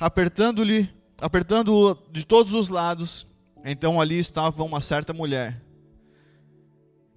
[0.00, 0.88] apertando-lhe,
[1.20, 3.26] apertando-o de todos os lados.
[3.64, 5.60] Então ali estava uma certa mulher,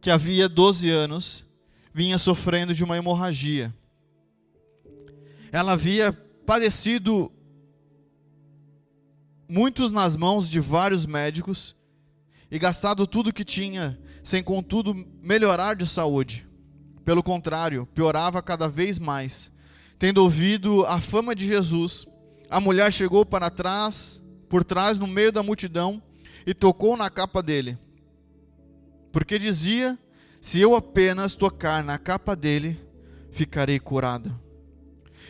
[0.01, 1.45] que havia 12 anos,
[1.93, 3.73] vinha sofrendo de uma hemorragia.
[5.51, 6.13] Ela havia
[6.45, 7.31] padecido
[9.47, 11.75] muitos nas mãos de vários médicos
[12.49, 16.47] e gastado tudo que tinha, sem contudo melhorar de saúde.
[17.03, 19.51] Pelo contrário, piorava cada vez mais.
[19.97, 22.05] Tendo ouvido a fama de Jesus,
[22.49, 26.01] a mulher chegou para trás, por trás, no meio da multidão,
[26.45, 27.77] e tocou na capa dele.
[29.11, 29.97] Porque dizia:
[30.41, 32.81] Se eu apenas tocar na capa dele,
[33.29, 34.35] ficarei curada.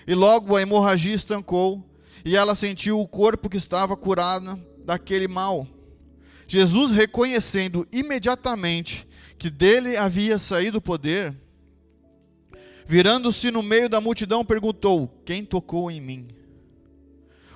[0.08, 1.86] E logo a hemorragia estancou,
[2.24, 5.67] e ela sentiu o corpo que estava curado daquele mal.
[6.47, 9.06] Jesus, reconhecendo imediatamente
[9.38, 11.36] que dele havia saído o poder,
[12.88, 16.30] virando-se no meio da multidão, perguntou: Quem tocou em mim?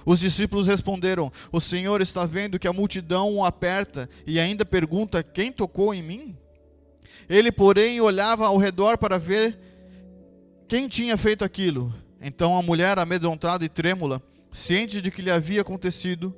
[0.06, 5.24] Os discípulos responderam: O Senhor está vendo que a multidão o aperta e ainda pergunta:
[5.24, 6.38] Quem tocou em mim?
[7.30, 9.58] Ele, porém, olhava ao redor para ver
[10.68, 11.94] quem tinha feito aquilo.
[12.22, 16.36] Então a mulher, amedrontada e trêmula, ciente de que lhe havia acontecido,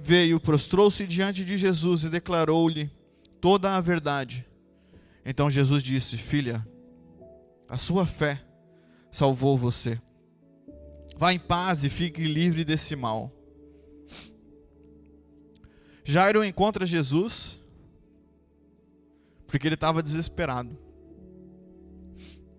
[0.00, 2.90] veio, prostrou-se diante de Jesus e declarou-lhe
[3.40, 4.46] toda a verdade.
[5.24, 6.66] Então Jesus disse: Filha,
[7.68, 8.40] a sua fé
[9.10, 10.00] salvou você.
[11.16, 13.32] Vá em paz e fique livre desse mal.
[16.04, 17.57] Jairo encontra Jesus
[19.48, 20.78] porque ele estava desesperado.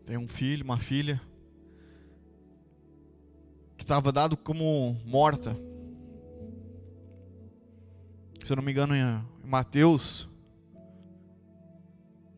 [0.03, 1.21] Tem um filho, uma filha
[3.77, 5.55] que estava dado como morta.
[8.43, 10.27] Se eu não me engano, em Mateus,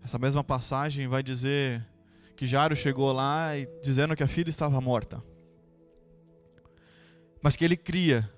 [0.03, 1.83] essa mesma passagem vai dizer
[2.35, 5.23] que Jairo chegou lá e dizendo que a filha estava morta
[7.41, 8.31] mas que ele cria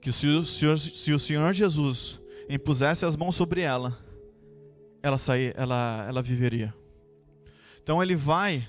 [0.00, 3.96] que se o Senhor, se o Senhor Jesus impusesse as mãos sobre ela,
[5.02, 6.74] ela, sair, ela, ela viveria.
[7.82, 8.68] Então ele vai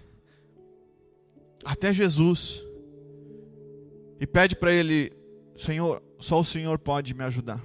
[1.63, 2.63] até Jesus
[4.19, 5.13] e pede para ele:
[5.55, 7.63] Senhor, só o Senhor pode me ajudar.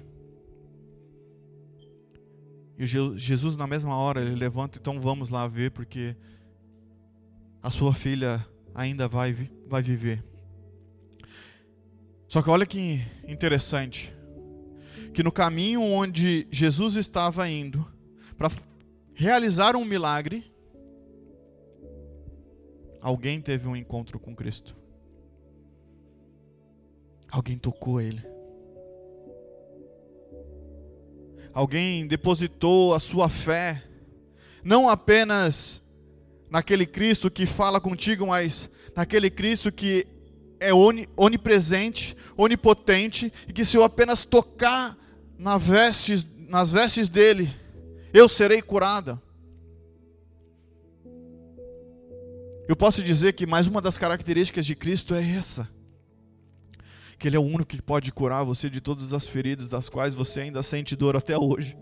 [2.79, 6.15] E Jesus, na mesma hora, ele levanta, então vamos lá ver, porque
[7.61, 9.33] a sua filha ainda vai,
[9.67, 10.23] vai viver.
[12.29, 14.15] Só que olha que interessante,
[15.13, 17.85] que no caminho onde Jesus estava indo
[18.39, 18.53] para
[19.17, 20.51] realizar um milagre,
[23.01, 24.77] alguém teve um encontro com Cristo.
[27.29, 28.23] Alguém tocou ele.
[31.53, 33.83] Alguém depositou a sua fé,
[34.63, 35.83] não apenas
[36.49, 40.07] naquele Cristo que fala contigo, mas naquele Cristo que
[40.61, 40.71] é
[41.17, 44.97] onipresente, onipotente, e que se eu apenas tocar
[45.37, 47.53] nas vestes, nas vestes dele,
[48.13, 49.21] eu serei curada.
[52.69, 55.69] Eu posso dizer que mais uma das características de Cristo é essa:
[57.19, 60.15] que Ele é o único que pode curar você de todas as feridas das quais
[60.15, 61.77] você ainda sente dor até hoje.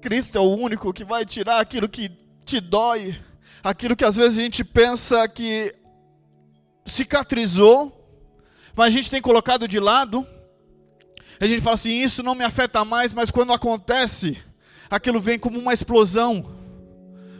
[0.00, 2.10] Cristo é o único que vai tirar aquilo que
[2.44, 3.16] te dói,
[3.62, 5.74] aquilo que às vezes a gente pensa que
[6.84, 7.96] cicatrizou,
[8.74, 10.26] mas a gente tem colocado de lado.
[11.38, 14.38] A gente fala assim: isso não me afeta mais, mas quando acontece,
[14.88, 16.56] aquilo vem como uma explosão.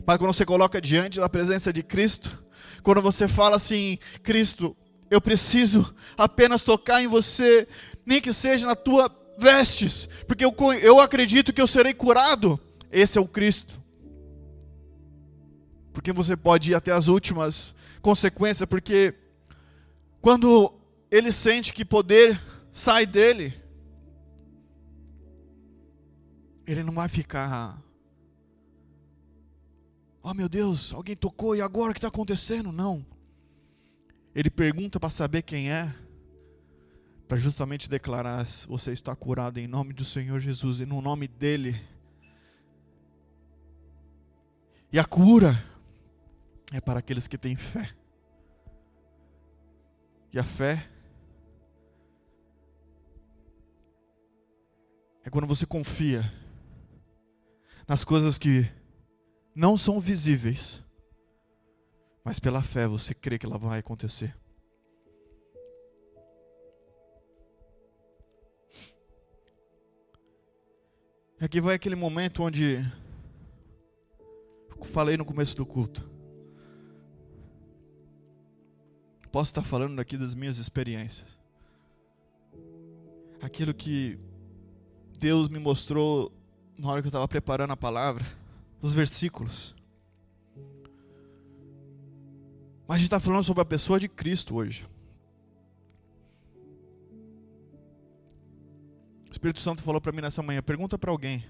[0.06, 2.42] Mas quando você coloca diante da presença de Cristo,
[2.82, 4.76] quando você fala assim: Cristo,
[5.10, 7.66] eu preciso apenas tocar em você,
[8.06, 12.60] nem que seja na tua vestes, porque eu, eu acredito que eu serei curado.
[12.92, 13.80] Esse é o Cristo.
[15.92, 19.14] Porque você pode ir até as últimas consequências, porque
[20.20, 20.72] quando
[21.10, 22.40] ele sente que poder
[22.72, 23.60] sai dele,
[26.66, 27.82] ele não vai ficar.
[30.22, 32.70] Oh meu Deus, alguém tocou e agora o que está acontecendo?
[32.70, 33.04] Não.
[34.34, 35.92] Ele pergunta para saber quem é
[37.26, 41.80] para justamente declarar: você está curado em nome do Senhor Jesus e no nome dEle.
[44.92, 45.64] E a cura
[46.72, 47.99] é para aqueles que têm fé.
[50.32, 50.88] E a fé
[55.24, 56.22] é quando você confia
[57.86, 58.70] nas coisas que
[59.54, 60.82] não são visíveis,
[62.24, 64.36] mas pela fé você crê que ela vai acontecer.
[71.40, 72.84] Aqui vai aquele momento onde
[74.68, 76.19] eu falei no começo do culto.
[79.32, 81.38] Posso estar falando aqui das minhas experiências.
[83.40, 84.18] Aquilo que
[85.18, 86.32] Deus me mostrou
[86.76, 88.26] na hora que eu estava preparando a palavra,
[88.82, 89.74] os versículos.
[92.88, 94.88] Mas a gente está falando sobre a pessoa de Cristo hoje.
[99.28, 101.44] O Espírito Santo falou para mim nessa manhã: pergunta para alguém,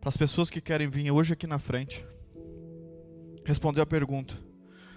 [0.00, 2.06] para as pessoas que querem vir hoje aqui na frente,
[3.44, 4.34] responder a pergunta: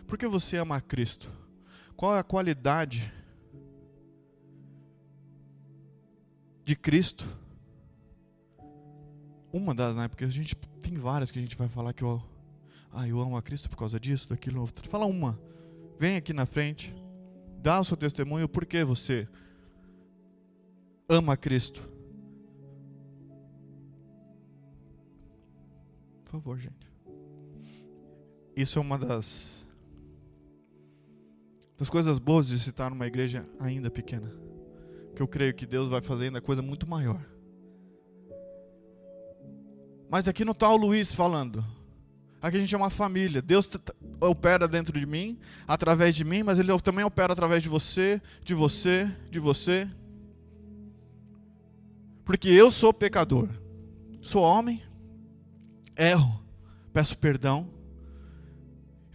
[0.08, 1.41] por que você ama a Cristo?
[2.02, 3.14] Qual é a qualidade
[6.66, 7.24] de Cristo
[9.54, 10.08] uma das, né?
[10.08, 12.20] Porque a gente tem várias que a gente vai falar que eu,
[12.92, 14.66] ah, eu amo a Cristo por causa disso, daquilo.
[14.90, 15.40] Fala uma.
[16.00, 16.92] Vem aqui na frente,
[17.60, 19.28] dá o seu testemunho por que você
[21.08, 21.88] ama a Cristo.
[26.24, 26.92] Por favor, gente.
[28.56, 29.62] Isso é uma das
[31.82, 34.32] das coisas boas de estar numa igreja ainda pequena.
[35.16, 37.26] Que eu creio que Deus vai fazer ainda coisa muito maior.
[40.08, 41.66] Mas aqui não está o Luiz falando.
[42.40, 43.42] Aqui a gente é uma família.
[43.42, 43.68] Deus
[44.20, 48.54] opera dentro de mim, através de mim, mas Ele também opera através de você, de
[48.54, 49.90] você, de você.
[52.24, 53.50] Porque eu sou pecador.
[54.22, 54.84] Sou homem,
[55.98, 56.44] erro,
[56.94, 57.74] peço perdão.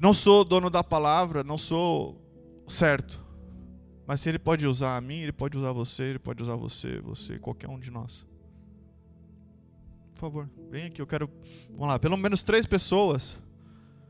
[0.01, 2.26] Não sou dono da palavra, não sou
[2.69, 3.25] certo.
[4.07, 7.01] Mas se Ele pode usar a mim, Ele pode usar você, Ele pode usar você,
[7.01, 8.27] você, qualquer um de nós.
[10.15, 11.31] Por favor, vem aqui, eu quero,
[11.73, 13.39] vamos lá, pelo menos três pessoas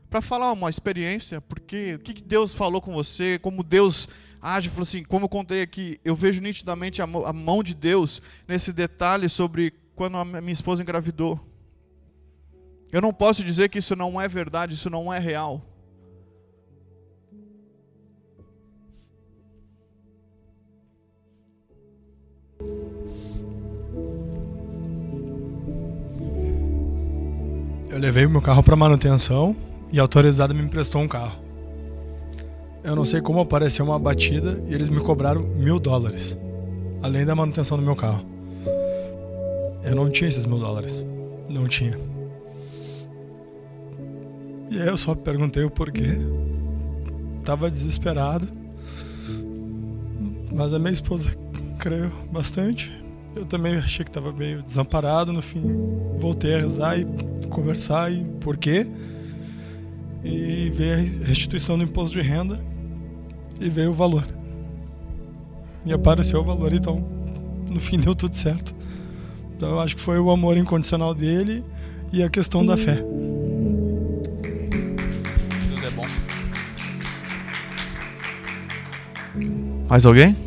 [0.09, 4.07] para falar uma experiência, porque o que Deus falou com você, como Deus
[4.41, 8.71] age, falou assim, como eu contei aqui, eu vejo nitidamente a mão de Deus nesse
[8.71, 11.39] detalhe sobre quando a minha esposa engravidou.
[12.91, 15.61] Eu não posso dizer que isso não é verdade, isso não é real.
[27.97, 29.55] Eu levei meu carro para manutenção
[29.91, 31.39] e a autorizada me emprestou um carro.
[32.83, 36.37] Eu não sei como apareceu uma batida e eles me cobraram mil dólares,
[37.01, 38.23] além da manutenção do meu carro.
[39.83, 41.03] Eu não tinha esses mil dólares.
[41.49, 41.97] Não tinha.
[44.69, 46.19] E aí eu só perguntei o porquê.
[47.43, 48.47] Tava desesperado.
[50.51, 51.31] Mas a minha esposa
[51.79, 52.91] creu bastante
[53.37, 55.31] eu também achei que estava meio desamparado.
[55.31, 55.61] No fim,
[56.17, 57.05] voltei a rezar e
[57.47, 58.87] conversar e por quê.
[60.23, 62.59] E ver a restituição do imposto de renda
[63.59, 64.27] e ver o valor.
[65.85, 67.07] E apareceu o valor, então
[67.69, 68.75] no fim deu tudo certo.
[69.55, 71.63] Então eu acho que foi o amor incondicional dele
[72.11, 72.95] e a questão da fé.
[75.69, 76.05] Deus é bom.
[79.87, 80.46] Mais alguém?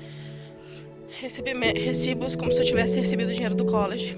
[1.21, 4.17] recibos como se eu tivesse recebido dinheiro do college.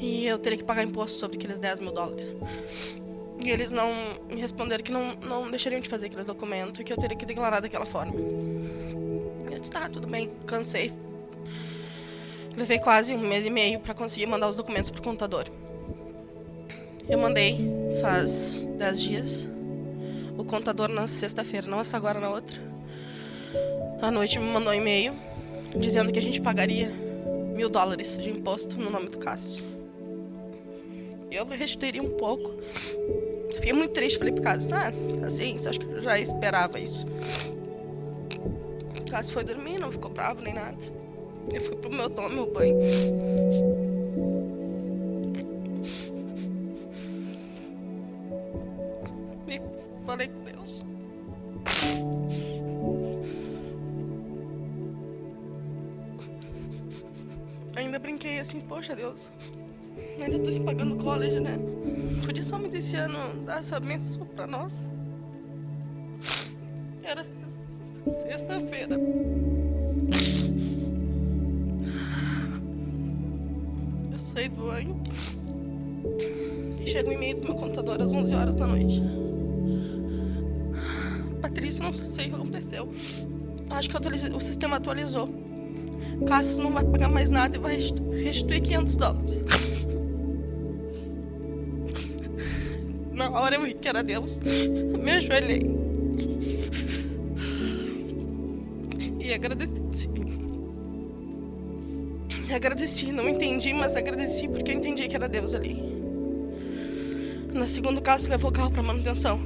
[0.00, 2.36] E eu teria que pagar imposto sobre aqueles 10 mil dólares.
[3.44, 3.92] E eles não
[4.28, 7.26] me responderam que não, não deixariam de fazer aquele documento e que eu teria que
[7.26, 8.14] declarar daquela forma.
[8.14, 10.90] Eu disse, tá, tudo bem, cansei.
[12.56, 15.44] Levei quase um mês e meio para conseguir mandar os documentos pro contador.
[17.06, 17.58] Eu mandei
[18.00, 19.48] faz 10 dias
[20.38, 22.60] o contador na sexta-feira, não essa agora, na outra.
[24.00, 25.14] À noite me mandou um e-mail
[25.76, 26.90] dizendo que a gente pagaria
[27.54, 29.64] mil dólares de imposto no nome do Cássio.
[31.30, 32.54] Eu restituiria um pouco.
[33.54, 34.92] Fiquei muito triste, falei pro Cássio, ah,
[35.24, 37.06] assim, acha que eu já esperava isso?
[39.00, 40.78] O Cássio foi dormir, não ficou bravo nem nada.
[41.52, 42.76] Eu fui pro meu tomar meu banho.
[57.94, 59.30] Ainda brinquei assim, poxa Deus,
[60.20, 61.56] ainda tô te pagando college, né?
[62.26, 64.88] Podia somente esse ano dar essa bênção pra nós.
[67.04, 67.22] Era
[68.04, 68.98] sexta-feira.
[74.10, 75.00] Eu saí do banho
[76.82, 79.00] e chego um e-mail do meu computador às 11 horas da noite.
[81.40, 82.88] Patrícia, não sei o que aconteceu.
[83.70, 83.96] Acho que
[84.34, 85.43] o sistema atualizou.
[86.26, 87.78] Cassius não vai pagar mais nada e vai
[88.22, 89.44] restituir 500 dólares.
[93.12, 94.40] Na hora eu que era Deus.
[94.40, 95.62] Me ajoelhei.
[99.20, 99.74] E agradeci.
[102.54, 105.82] Agradeci, não entendi, mas agradeci porque eu entendi que era Deus ali.
[107.52, 109.40] Na segunda casa, levou o carro para manutenção.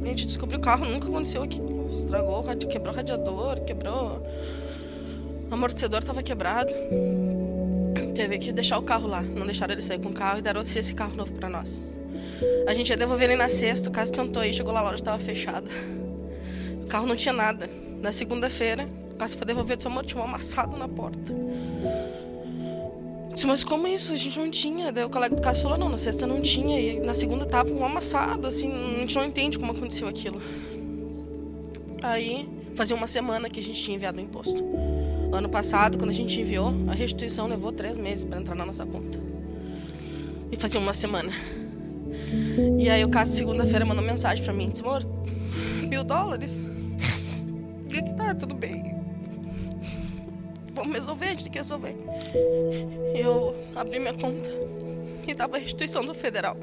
[0.00, 1.60] A gente descobriu o carro, nunca aconteceu aqui.
[1.88, 4.22] Estragou, quebrou o radiador, quebrou.
[5.52, 6.72] O amortecedor estava quebrado.
[8.14, 9.20] Teve que deixar o carro lá.
[9.20, 11.94] Não deixaram ele sair com o carro e deram esse carro novo para nós.
[12.66, 14.94] A gente ia devolver ele na sexta, o caso tentou ir, chegou lá, a loja
[14.94, 15.70] estava fechada.
[16.82, 17.68] O carro não tinha nada.
[18.00, 21.34] Na segunda-feira, o caso foi devolvido, disse, amor, tinha um amassado na porta.
[23.34, 24.14] Disse, mas como isso?
[24.14, 24.90] A gente não tinha.
[24.90, 26.80] Daí o colega do caso falou, não, na sexta não tinha.
[26.80, 30.40] E na segunda tava um amassado, assim, a gente não entende como aconteceu aquilo.
[32.02, 34.64] Aí, fazia uma semana que a gente tinha enviado o imposto.
[35.32, 38.84] Ano passado, quando a gente enviou, a restituição levou três meses para entrar na nossa
[38.84, 39.18] conta.
[40.50, 41.32] E fazia uma semana.
[42.78, 45.02] E aí o caso segunda-feira mandou mensagem para mim, disse, amor,
[45.88, 46.60] mil dólares?
[47.90, 48.94] Eu disse, tá, tudo bem.
[50.74, 51.96] Vamos resolver, a gente tem que resolver.
[53.14, 54.50] Eu abri minha conta
[55.26, 56.58] e tava a restituição do federal.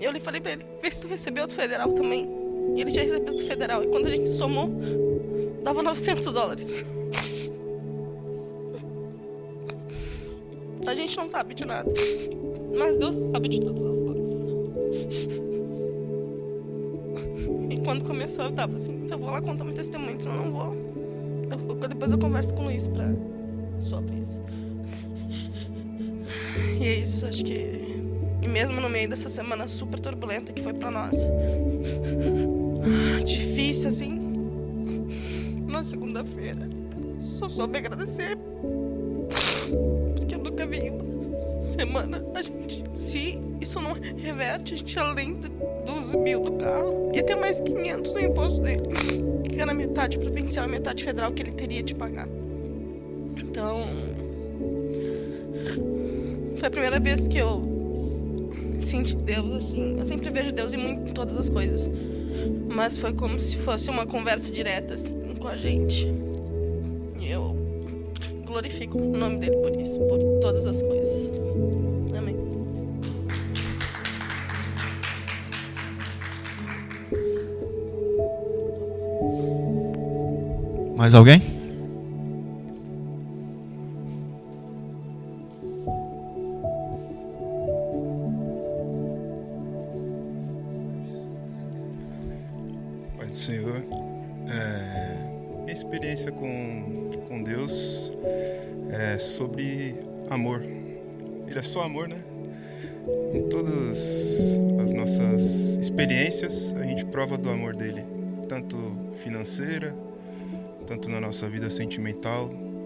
[0.00, 2.28] E eu lhe falei pra ele, vê se tu recebeu do federal também.
[2.76, 3.84] E ele já recebeu do federal.
[3.84, 4.70] E quando a gente somou,
[5.62, 6.84] dava 900 dólares.
[10.88, 11.92] A gente não sabe de nada.
[12.78, 14.44] Mas Deus sabe de todas as coisas.
[17.68, 20.52] E quando começou, eu tava assim, eu vou lá contar meu testemunho, senão eu não
[20.52, 20.74] vou.
[21.82, 23.04] Eu, depois eu converso com o Luiz pra,
[23.80, 24.42] sobre isso.
[26.80, 27.98] E é isso, acho que.
[28.42, 31.28] E mesmo no meio dessa semana super turbulenta que foi pra nós.
[33.26, 34.18] Difícil, assim.
[35.68, 36.66] Na segunda-feira.
[37.20, 38.37] Só soube agradecer.
[41.78, 42.24] Semana.
[42.34, 45.38] A gente, se isso não reverte, a gente além
[45.86, 48.82] 12 mil do carro, ia ter mais 500 no imposto dele.
[49.48, 52.28] Que era metade provincial e metade federal que ele teria de pagar.
[53.40, 53.84] Então.
[56.56, 57.62] Foi a primeira vez que eu
[58.80, 59.98] senti Deus assim.
[59.98, 61.88] Eu sempre vejo Deus em, muito, em todas as coisas.
[62.68, 66.08] Mas foi como se fosse uma conversa direta assim, com a gente.
[67.20, 67.56] E eu
[68.44, 71.07] glorifico o nome dele por isso, por todas as coisas.
[81.08, 81.57] Mais alguém?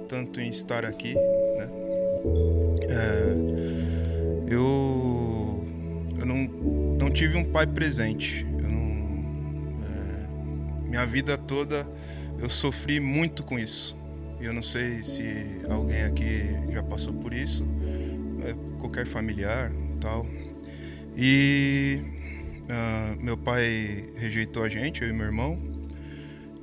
[0.09, 1.71] Tanto em estar aqui, né?
[2.89, 5.65] É, eu
[6.19, 6.37] eu não,
[7.01, 8.45] não tive um pai presente.
[8.45, 8.71] Não,
[9.85, 11.89] é, minha vida toda
[12.39, 13.97] eu sofri muito com isso.
[14.41, 17.65] Eu não sei se alguém aqui já passou por isso
[18.83, 20.27] qualquer familiar tal.
[21.17, 22.03] E
[22.65, 25.59] uh, meu pai rejeitou a gente, eu e meu irmão,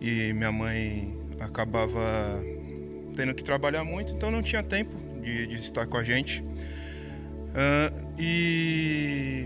[0.02, 2.00] e minha mãe acabava
[3.20, 6.42] tendo que trabalhar muito, então não tinha tempo de, de estar com a gente.
[6.42, 9.46] Uh, e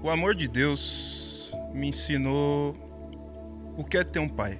[0.00, 2.76] o amor de Deus me ensinou
[3.76, 4.54] o que é ter um pai.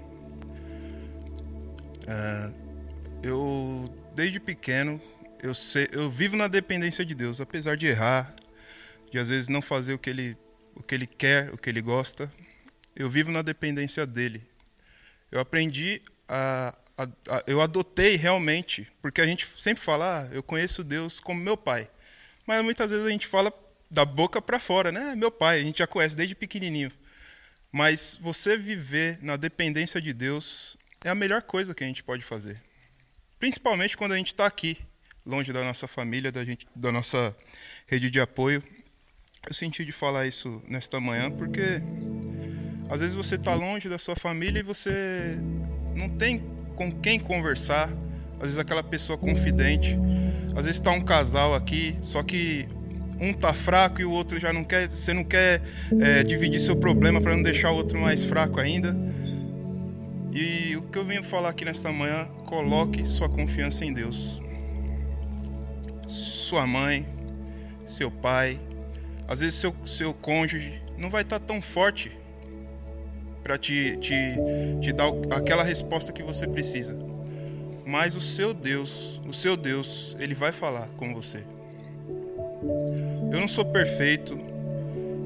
[2.03, 2.53] Uh,
[3.23, 5.01] eu, desde pequeno,
[5.41, 8.35] eu, sei, eu vivo na dependência de Deus, apesar de errar,
[9.09, 10.37] de às vezes não fazer o que ele,
[10.75, 12.29] o que ele quer, o que ele gosta.
[12.97, 14.45] Eu vivo na dependência dele.
[15.31, 16.77] Eu aprendi a,
[17.47, 21.89] eu adotei realmente, porque a gente sempre fala, ah, eu conheço Deus como meu pai.
[22.47, 23.53] Mas muitas vezes a gente fala
[23.91, 25.15] da boca para fora, né?
[25.15, 26.91] Meu pai, a gente já conhece desde pequenininho.
[27.73, 32.25] Mas você viver na dependência de Deus é a melhor coisa que a gente pode
[32.25, 32.61] fazer.
[33.39, 34.79] Principalmente quando a gente está aqui
[35.25, 37.37] longe da nossa família, da, gente, da nossa
[37.87, 38.63] rede de apoio.
[39.47, 41.83] Eu senti de falar isso nesta manhã porque
[42.91, 45.39] às vezes você está longe da sua família e você
[45.97, 46.43] não tem
[46.81, 47.91] com quem conversar.
[48.37, 49.99] Às vezes aquela pessoa confidente.
[50.57, 52.67] Às vezes está um casal aqui, só que
[53.21, 54.89] um tá fraco e o outro já não quer.
[54.89, 55.61] Você não quer
[56.01, 58.97] é, dividir seu problema para não deixar o outro mais fraco ainda.
[60.33, 64.41] E o que eu venho falar aqui nesta manhã, coloque sua confiança em Deus
[66.09, 67.07] sua mãe,
[67.87, 68.59] seu pai,
[69.29, 72.11] Às vezes seu, seu cônjuge não vai estar tão forte
[73.43, 74.15] para te, te,
[74.81, 76.99] te dar aquela resposta que você precisa.
[77.87, 81.45] Mas o seu Deus, o seu Deus, ele vai falar com você.
[83.33, 84.39] Eu não sou perfeito.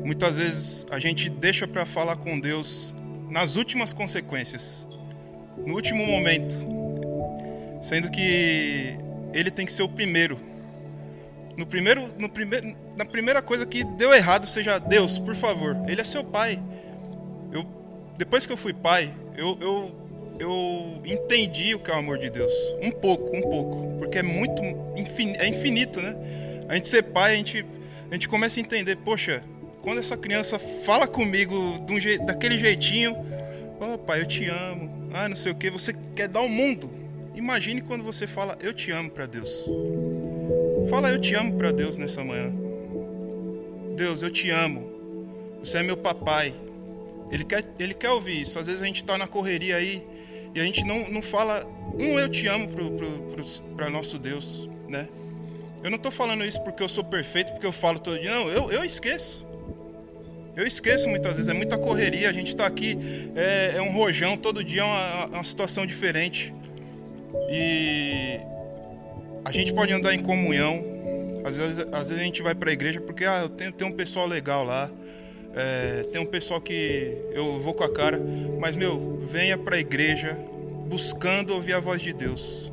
[0.04, 2.94] Muitas vezes a gente deixa para falar com Deus
[3.30, 4.86] nas últimas consequências,
[5.66, 6.54] no último momento,
[7.80, 8.96] sendo que
[9.32, 10.38] ele tem que ser o primeiro.
[11.56, 15.76] No primeiro, no primeiro, na primeira coisa que deu errado, seja Deus, por favor.
[15.88, 16.62] Ele é seu pai.
[18.16, 19.92] Depois que eu fui pai, eu, eu,
[20.38, 22.52] eu entendi o que é o amor de Deus.
[22.82, 26.16] Um pouco, um pouco, porque é muito, é infinito, né?
[26.68, 27.66] A gente ser pai, a gente,
[28.10, 29.42] a gente começa a entender, poxa,
[29.82, 31.54] quando essa criança fala comigo
[31.90, 33.16] um je, daquele jeitinho,
[33.80, 36.90] oh pai, eu te amo, ah, não sei o que, você quer dar o mundo.
[37.34, 39.68] Imagine quando você fala eu te amo para Deus.
[40.88, 42.54] Fala eu te amo para Deus nessa manhã.
[43.96, 44.90] Deus, eu te amo.
[45.60, 46.54] Você é meu papai.
[47.30, 48.58] Ele quer, ele quer ouvir isso.
[48.58, 50.06] Às vezes a gente está na correria aí
[50.54, 51.66] e a gente não, não fala
[52.00, 52.68] um eu te amo
[53.76, 55.08] para nosso Deus, né?
[55.82, 58.30] Eu não estou falando isso porque eu sou perfeito, porque eu falo todo dia.
[58.30, 59.46] Não, eu, eu esqueço.
[60.56, 62.96] Eu esqueço muitas vezes, é muita correria, a gente está aqui,
[63.34, 66.54] é, é, um rojão, todo dia é uma, uma situação diferente.
[67.50, 68.38] E
[69.44, 70.84] a gente pode andar em comunhão.
[71.44, 73.90] Às vezes, às vezes a gente vai para a igreja porque ah, eu tenho, tenho
[73.90, 74.90] um pessoal legal lá.
[75.56, 78.20] É, tem um pessoal que eu vou com a cara.
[78.60, 80.38] Mas, meu, venha para a igreja
[80.86, 82.72] buscando ouvir a voz de Deus.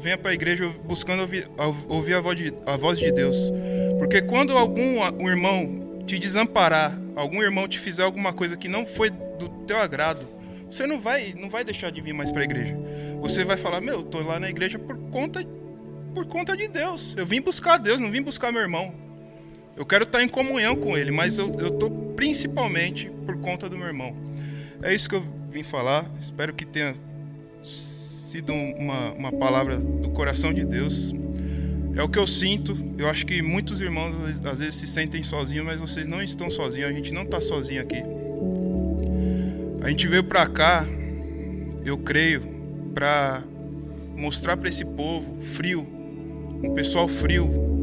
[0.00, 1.48] Venha para a igreja buscando ouvir,
[1.88, 3.36] ouvir a, voz de, a voz de Deus.
[3.98, 8.86] Porque quando algum um irmão te desamparar, algum irmão te fizer alguma coisa que não
[8.86, 10.26] foi do teu agrado,
[10.70, 12.78] você não vai, não vai deixar de vir mais para a igreja.
[13.20, 15.40] Você vai falar: "Meu, tô lá na igreja por conta
[16.14, 17.14] por conta de Deus.
[17.18, 18.94] Eu vim buscar Deus, não vim buscar meu irmão.
[19.76, 23.86] Eu quero estar em comunhão com ele, mas eu, tô principalmente por conta do meu
[23.86, 24.16] irmão.
[24.82, 26.10] É isso que eu vim falar.
[26.18, 26.94] Espero que tenha
[27.62, 31.12] sido uma, uma palavra do coração de Deus.
[31.94, 32.76] É o que eu sinto.
[32.96, 34.14] Eu acho que muitos irmãos
[34.46, 36.88] às vezes se sentem sozinhos, mas vocês não estão sozinhos.
[36.88, 38.02] A gente não está sozinho aqui.
[39.82, 40.86] A gente veio para cá,
[41.84, 42.42] eu creio,
[42.94, 43.42] para
[44.16, 45.86] mostrar para esse povo frio,
[46.64, 47.75] um pessoal frio,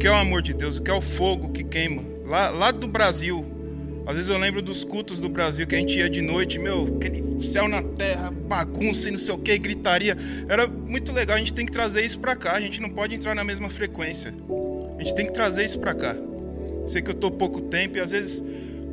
[0.00, 2.02] que é o amor de Deus, o que é o fogo que queima.
[2.24, 3.44] Lá, lá do Brasil,
[4.06, 6.96] às vezes eu lembro dos cultos do Brasil que a gente ia de noite, meu,
[6.96, 10.16] aquele céu na terra, bagunça e não sei o que, gritaria.
[10.48, 13.14] Era muito legal, a gente tem que trazer isso pra cá, a gente não pode
[13.14, 14.34] entrar na mesma frequência.
[14.96, 16.16] A gente tem que trazer isso pra cá.
[16.86, 18.42] Sei que eu tô pouco tempo e às vezes,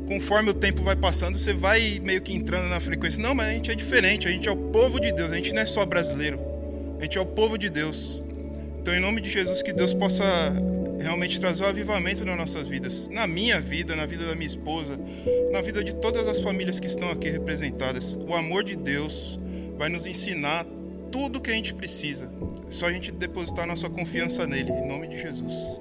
[0.09, 3.23] conforme o tempo vai passando, você vai meio que entrando na frequência.
[3.23, 5.53] Não, mas a gente é diferente, a gente é o povo de Deus, a gente
[5.53, 6.37] não é só brasileiro.
[6.99, 8.21] A gente é o povo de Deus.
[8.77, 10.23] Então, em nome de Jesus, que Deus possa
[10.99, 14.99] realmente trazer o avivamento nas nossas vidas, na minha vida, na vida da minha esposa,
[15.51, 18.15] na vida de todas as famílias que estão aqui representadas.
[18.15, 19.39] O amor de Deus
[19.77, 20.65] vai nos ensinar
[21.11, 22.31] tudo o que a gente precisa.
[22.67, 25.79] É só a gente depositar nossa confiança nele, em nome de Jesus.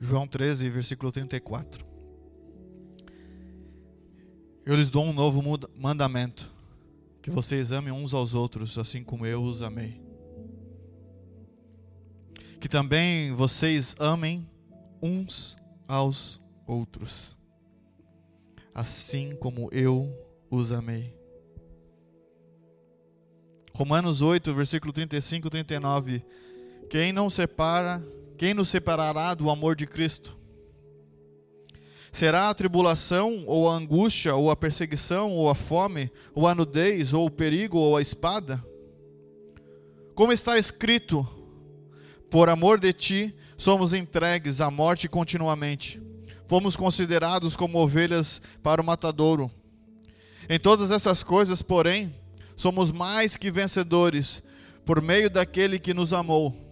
[0.00, 1.85] João 13, versículo 34.
[4.66, 5.40] Eu lhes dou um novo
[5.76, 6.52] mandamento:
[7.22, 10.00] que vocês amem uns aos outros, assim como eu os amei.
[12.60, 14.44] Que também vocês amem
[15.00, 15.56] uns
[15.86, 17.36] aos outros,
[18.74, 20.12] assim como eu
[20.50, 21.14] os amei.
[23.72, 26.24] Romanos 8, versículo 35 e 39.
[26.90, 28.04] Quem não separa,
[28.36, 30.36] quem nos separará do amor de Cristo?
[32.16, 37.12] Será a tribulação, ou a angústia, ou a perseguição, ou a fome, ou a nudez,
[37.12, 38.64] ou o perigo, ou a espada?
[40.14, 41.28] Como está escrito:
[42.30, 46.00] Por amor de ti, somos entregues à morte continuamente.
[46.48, 49.50] Fomos considerados como ovelhas para o matadouro.
[50.48, 52.14] Em todas essas coisas, porém,
[52.56, 54.42] somos mais que vencedores
[54.86, 56.65] por meio daquele que nos amou.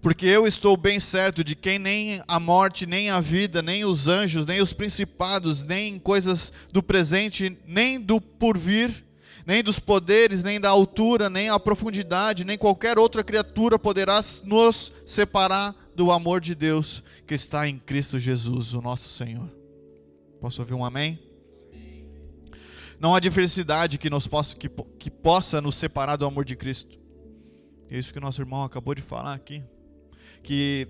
[0.00, 4.06] Porque eu estou bem certo de que nem a morte, nem a vida, nem os
[4.06, 9.04] anjos, nem os principados, nem coisas do presente, nem do porvir,
[9.44, 14.92] nem dos poderes, nem da altura, nem a profundidade, nem qualquer outra criatura poderá nos
[15.04, 19.50] separar do amor de Deus que está em Cristo Jesus, o nosso Senhor.
[20.40, 21.18] Posso ouvir um amém?
[23.00, 24.68] Não há diversidade que, nos possa, que,
[24.98, 26.96] que possa nos separar do amor de Cristo.
[27.90, 29.62] É isso que nosso irmão acabou de falar aqui
[30.48, 30.88] que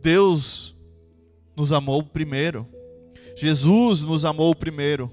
[0.00, 0.72] Deus
[1.56, 2.64] nos amou primeiro.
[3.34, 5.10] Jesus nos amou primeiro.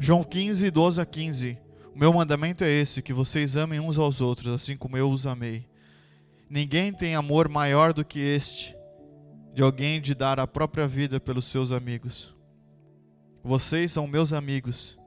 [0.00, 1.56] João 15, 12 a 15.
[1.94, 5.28] O meu mandamento é esse: que vocês amem uns aos outros, assim como eu os
[5.28, 5.68] amei.
[6.50, 8.74] Ninguém tem amor maior do que este,
[9.54, 12.34] de alguém de dar a própria vida pelos seus amigos.
[13.44, 14.98] Vocês são meus amigos,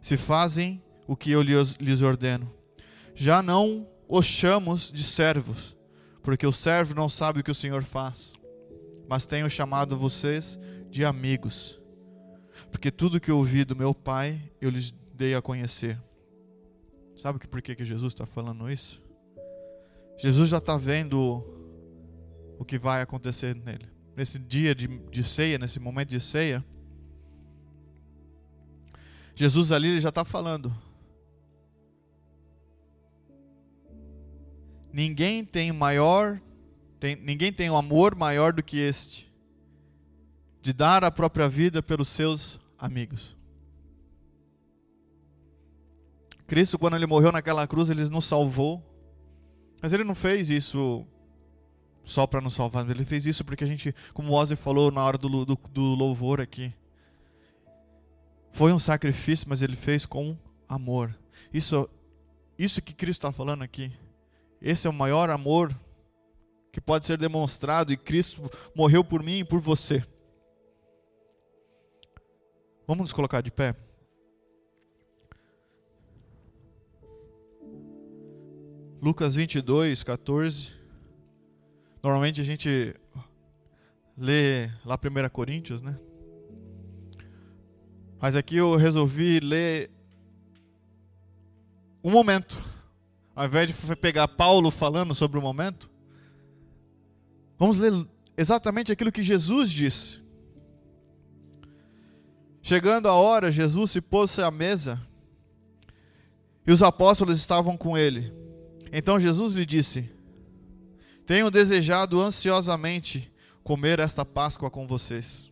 [0.00, 2.50] se fazem o que eu lhes ordeno.
[3.14, 5.76] Já não os chamos de servos,
[6.22, 8.32] porque o servo não sabe o que o Senhor faz,
[9.08, 10.58] mas tenho chamado vocês
[10.90, 11.80] de amigos,
[12.70, 16.00] porque tudo que ouvi do meu Pai eu lhes dei a conhecer.
[17.16, 19.02] Sabe por que, que Jesus está falando isso?
[20.18, 21.44] Jesus já está vendo
[22.58, 23.88] o que vai acontecer nele.
[24.16, 26.64] Nesse dia de, de ceia, nesse momento de ceia,
[29.34, 30.74] Jesus ali ele já está falando:
[34.94, 36.40] Ninguém tem maior,
[37.00, 39.28] tem, ninguém tem um amor maior do que este,
[40.62, 43.36] de dar a própria vida pelos seus amigos.
[46.46, 48.80] Cristo, quando ele morreu naquela cruz, ele nos salvou,
[49.82, 51.04] mas ele não fez isso
[52.04, 55.04] só para nos salvar, ele fez isso porque a gente, como o Ozzy falou na
[55.04, 56.72] hora do, do, do louvor aqui,
[58.52, 60.38] foi um sacrifício, mas ele fez com
[60.68, 61.18] amor.
[61.52, 61.90] Isso,
[62.56, 63.92] isso que Cristo está falando aqui
[64.64, 65.78] esse é o maior amor
[66.72, 70.02] que pode ser demonstrado e Cristo morreu por mim e por você.
[72.86, 73.76] Vamos nos colocar de pé?
[79.02, 80.72] Lucas 22, 14.
[82.02, 82.96] Normalmente a gente
[84.16, 86.00] lê lá 1 Coríntios, né?
[88.18, 89.90] Mas aqui eu resolvi ler
[92.02, 92.73] um momento
[93.34, 95.90] ao invés de pegar Paulo falando sobre o momento,
[97.58, 97.92] vamos ler
[98.36, 100.22] exatamente aquilo que Jesus disse.
[102.62, 105.00] Chegando a hora, Jesus se pôs à mesa
[106.66, 108.32] e os apóstolos estavam com ele.
[108.92, 110.08] Então Jesus lhe disse:
[111.26, 113.30] Tenho desejado ansiosamente
[113.62, 115.50] comer esta Páscoa com vocês,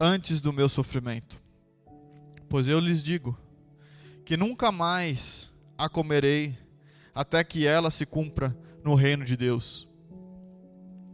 [0.00, 1.38] antes do meu sofrimento.
[2.48, 3.38] Pois eu lhes digo
[4.24, 5.49] que nunca mais
[5.80, 6.58] a comerei,
[7.14, 8.54] até que ela se cumpra
[8.84, 9.88] no reino de Deus.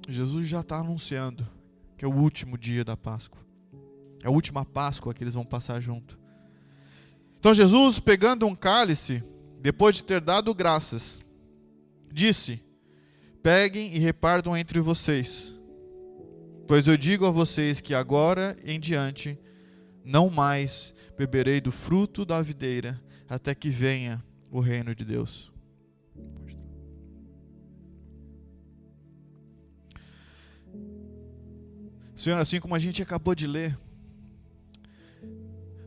[0.08, 1.46] Jesus já está anunciando
[1.96, 3.40] que é o último dia da Páscoa.
[4.24, 6.18] É a última Páscoa que eles vão passar junto.
[7.38, 9.22] Então Jesus, pegando um cálice,
[9.60, 11.20] depois de ter dado graças,
[12.12, 12.60] disse:
[13.40, 15.54] Peguem e repartam entre vocês.
[16.66, 19.38] Pois eu digo a vocês que agora em diante
[20.04, 25.52] não mais beberei do fruto da videira até que venha o reino de Deus.
[32.16, 33.78] Senhor, assim como a gente acabou de ler,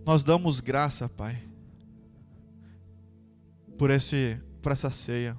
[0.05, 1.41] nós damos graça, Pai,
[3.78, 5.38] por, esse, por essa ceia.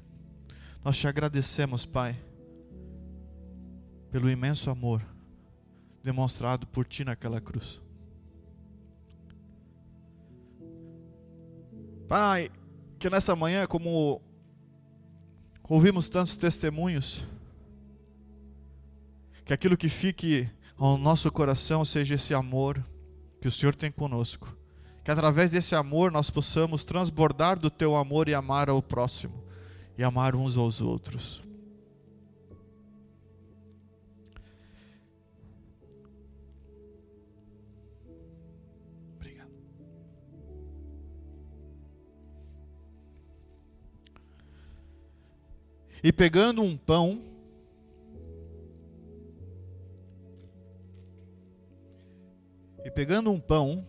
[0.85, 2.17] Nós te agradecemos, Pai,
[4.11, 5.03] pelo imenso amor
[6.03, 7.81] demonstrado por Ti naquela cruz.
[12.09, 12.51] Pai,
[13.01, 14.21] que nessa manhã, como
[15.67, 17.25] ouvimos tantos testemunhos,
[19.43, 20.47] que aquilo que fique
[20.77, 22.85] ao nosso coração seja esse amor
[23.41, 24.55] que o Senhor tem conosco.
[25.03, 29.43] Que através desse amor nós possamos transbordar do teu amor e amar ao próximo
[29.97, 31.43] e amar uns aos outros.
[46.03, 47.23] E pegando um pão,
[52.83, 53.87] e pegando um pão,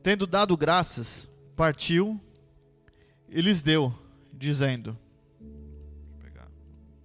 [0.00, 2.20] tendo dado graças, partiu
[3.28, 3.92] e lhes deu,
[4.32, 4.96] dizendo.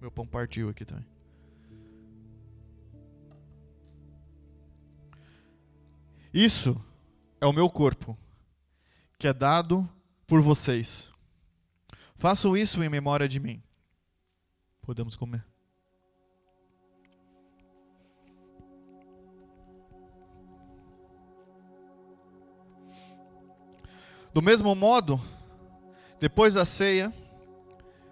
[0.00, 1.04] Meu pão partiu aqui também.
[6.32, 6.80] Isso
[7.40, 8.16] é o meu corpo,
[9.18, 9.86] que é dado
[10.26, 11.12] por vocês.
[12.14, 13.60] Façam isso em memória de mim
[14.90, 15.46] podemos comer.
[24.34, 25.20] Do mesmo modo,
[26.18, 27.14] depois da ceia,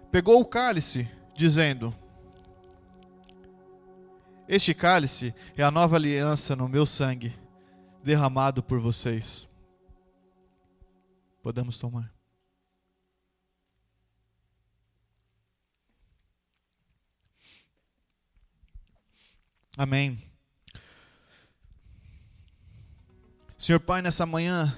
[0.09, 1.05] pegou o cálice,
[1.35, 1.93] dizendo:
[4.47, 7.37] Este cálice é a nova aliança no meu sangue,
[8.01, 9.49] derramado por vocês.
[11.43, 12.18] Podemos tomar.
[19.77, 20.21] Amém.
[23.57, 24.75] Senhor Pai, nessa manhã,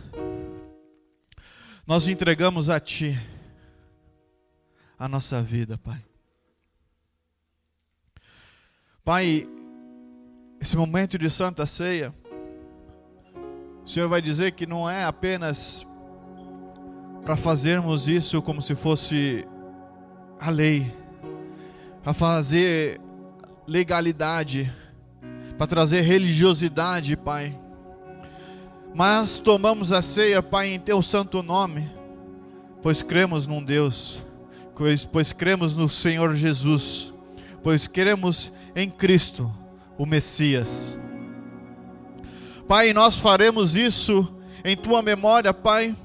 [1.86, 3.20] nós entregamos a Ti
[4.98, 6.04] a nossa vida, Pai.
[9.04, 9.48] Pai,
[10.60, 12.14] esse momento de Santa Ceia,
[13.84, 15.84] o Senhor vai dizer que não é apenas
[17.24, 19.48] para fazermos isso como se fosse
[20.40, 20.96] a lei,
[22.04, 23.02] para fazer
[23.68, 24.72] legalidade,
[25.62, 27.56] para trazer religiosidade, Pai.
[28.96, 31.88] Mas tomamos a ceia, Pai, em Teu santo nome,
[32.82, 34.26] pois cremos num Deus,
[34.76, 37.14] pois, pois cremos no Senhor Jesus,
[37.62, 39.54] pois cremos em Cristo,
[40.00, 40.98] o Messias.
[42.68, 44.34] Pai, nós faremos isso
[44.66, 45.96] em Tua memória, Pai,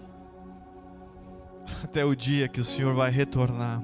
[1.83, 3.83] até o dia que o Senhor vai retornar,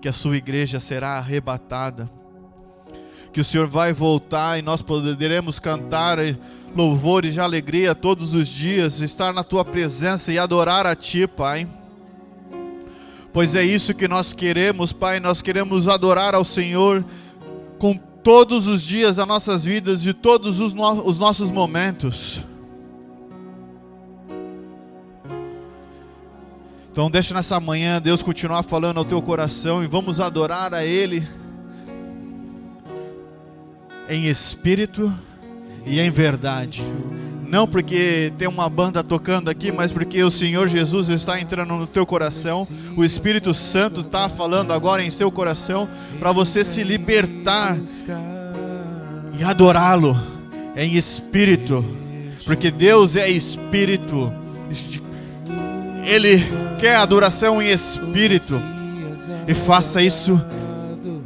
[0.00, 2.08] que a Sua igreja será arrebatada
[3.36, 6.16] que o Senhor vai voltar e nós poderemos cantar
[6.74, 11.68] louvores de alegria todos os dias, estar na tua presença e adorar a ti, Pai.
[13.34, 17.04] Pois é isso que nós queremos, Pai, nós queremos adorar ao Senhor
[17.78, 22.42] com todos os dias das nossas vidas e todos os, no os nossos momentos.
[26.90, 31.45] Então deixa nessa manhã Deus continuar falando ao teu coração e vamos adorar a Ele
[34.08, 35.12] em espírito
[35.84, 36.82] e em verdade.
[37.48, 41.86] Não porque tem uma banda tocando aqui, mas porque o Senhor Jesus está entrando no
[41.86, 45.88] teu coração, o Espírito Santo está falando agora em seu coração
[46.18, 47.78] para você se libertar
[49.38, 50.16] e adorá-lo
[50.74, 51.84] em espírito,
[52.44, 54.32] porque Deus é espírito.
[56.04, 56.42] Ele
[56.78, 58.60] quer adoração em espírito
[59.46, 60.40] e faça isso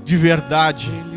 [0.04, 1.09] de verdade.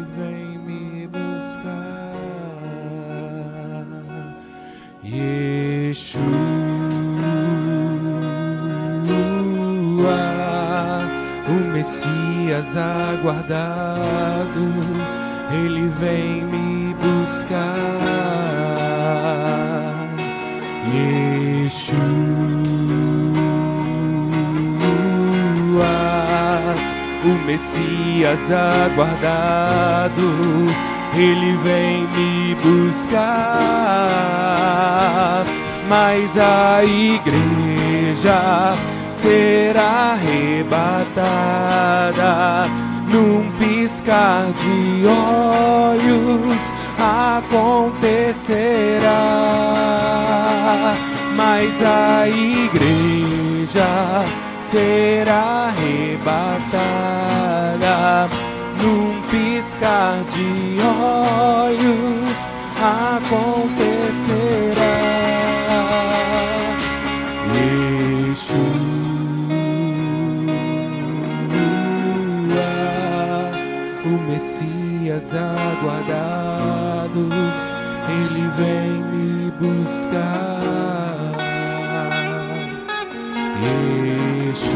[6.14, 6.30] Yeshua,
[11.48, 14.04] o Messias aguardado,
[15.52, 17.64] ele vem me buscar.
[20.94, 22.04] Yeshua,
[27.26, 30.24] o Messias aguardado
[31.16, 33.14] ele vem me buscar.
[35.96, 38.74] Mas a igreja
[39.12, 40.68] será arrebatada
[43.08, 48.56] num piscar de olhos acontecerá.
[51.36, 53.86] Mas a igreja
[54.64, 57.08] será arrebatada
[58.82, 62.50] num piscar de olhos
[62.82, 64.83] acontecerá.
[74.44, 77.30] Messias aguardado,
[78.10, 81.16] ele vem me buscar.
[83.64, 84.74] Yeshua.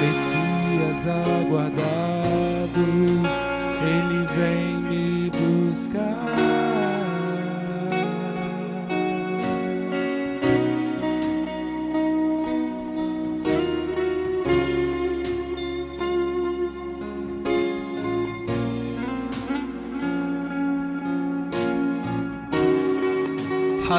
[0.00, 2.19] Messias aguardado,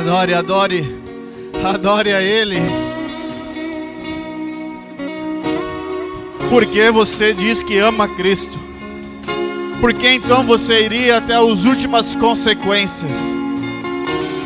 [0.01, 0.99] Adore, adore,
[1.63, 2.57] adore a Ele.
[6.49, 8.59] Porque você diz que ama Cristo?
[9.79, 13.11] Porque então você iria até as últimas consequências?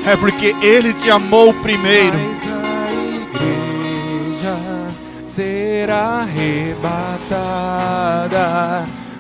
[0.05, 2.17] É porque Ele te amou primeiro.
[2.17, 2.91] Mas a
[4.33, 4.57] igreja
[5.23, 7.15] será arrebatada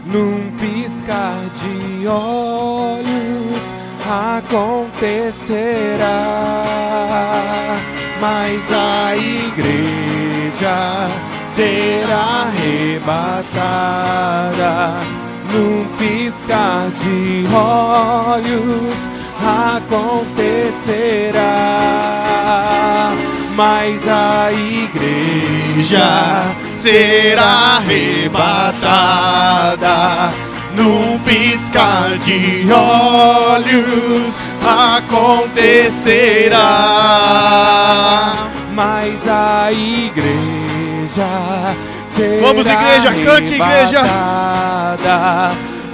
[0.05, 2.54] num piscar de olhos
[4.07, 5.41] acontecerá.
[8.21, 11.09] Mas a igreja
[11.43, 13.65] será arrebatada
[15.51, 19.09] num piscar de olhos
[19.77, 20.33] acontecerá.
[23.55, 26.07] Mas a igreja
[26.75, 28.85] será arrebatada
[30.75, 36.57] num piscar de olhos acontecerá.
[38.73, 41.27] Mas a igreja
[42.05, 44.01] será Vamos, igreja, cante, igreja.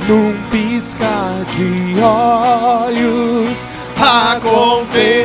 [0.08, 3.68] num piscar de olhos
[3.98, 5.22] acontecerá.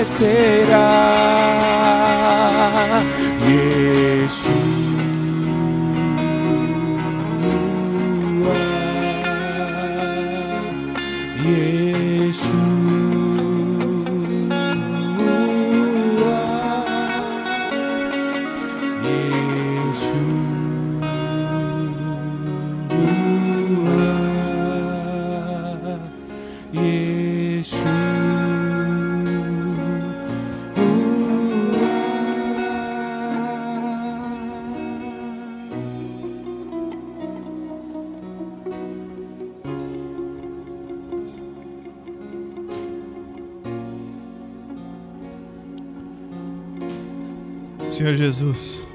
[47.96, 48.85] Senhor Jesus,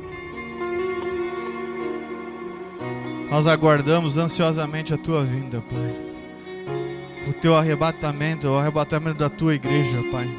[3.51, 7.29] aguardamos ansiosamente a tua vinda, Pai.
[7.29, 10.29] O teu arrebatamento, o arrebatamento da tua igreja, Pai.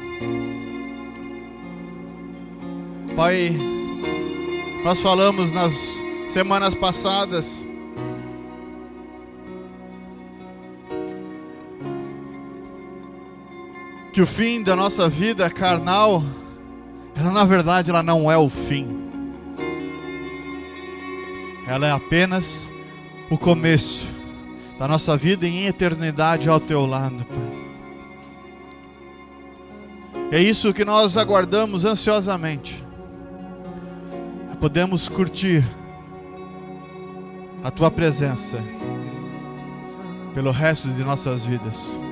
[3.15, 3.57] Pai,
[4.83, 5.73] nós falamos nas
[6.27, 7.63] semanas passadas
[14.11, 16.23] que o fim da nossa vida carnal
[17.15, 19.03] ela na verdade ela não é o fim.
[21.67, 22.72] Ela é apenas
[23.33, 24.05] o começo
[24.77, 27.63] da nossa vida em eternidade ao teu lado, Pai.
[30.31, 32.85] É isso que nós aguardamos ansiosamente.
[34.59, 35.65] Podemos curtir
[37.63, 38.63] a tua presença
[40.35, 42.02] pelo resto de nossas vidas.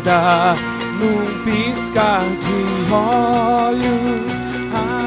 [0.00, 0.56] Arrebatada
[0.98, 4.34] num piscar de olhos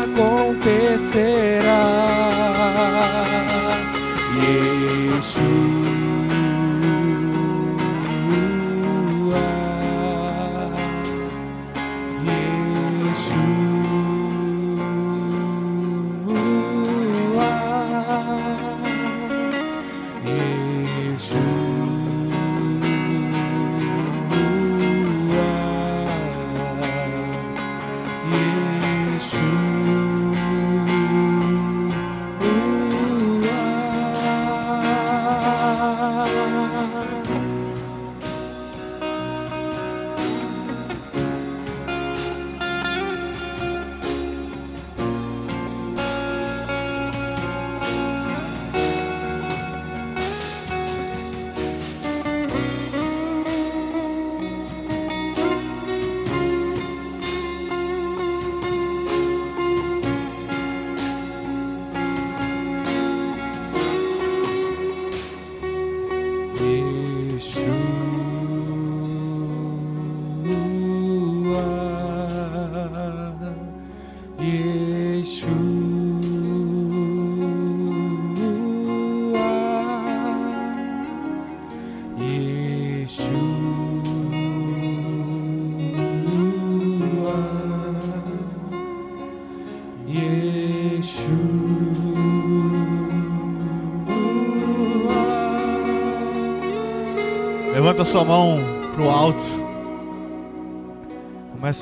[0.05, 1.83] acontecerá.
[4.35, 5.72] Yeshua,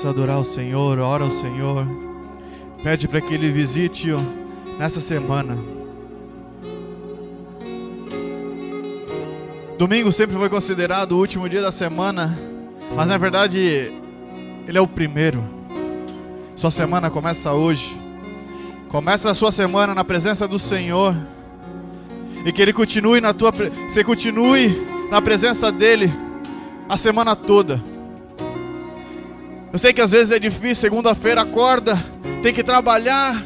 [0.04, 1.86] A adorar o Senhor, ora ao Senhor.
[2.82, 4.18] Pede para que Ele visite ó,
[4.76, 5.56] nessa semana.
[9.78, 12.36] Domingo sempre foi considerado o último dia da semana,
[12.96, 13.92] mas na verdade
[14.66, 15.44] ele é o primeiro.
[16.56, 17.96] Sua semana começa hoje.
[18.88, 21.16] Começa a sua semana na presença do Senhor.
[22.44, 23.52] E que Ele continue na tua,
[23.88, 26.12] você continue na presença dele
[26.88, 27.91] a semana toda.
[29.72, 31.98] Eu sei que às vezes é difícil, segunda-feira acorda,
[32.42, 33.42] tem que trabalhar.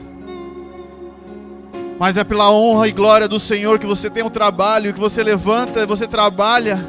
[2.00, 5.22] Mas é pela honra e glória do Senhor que você tem um trabalho, que você
[5.22, 6.84] levanta, você trabalha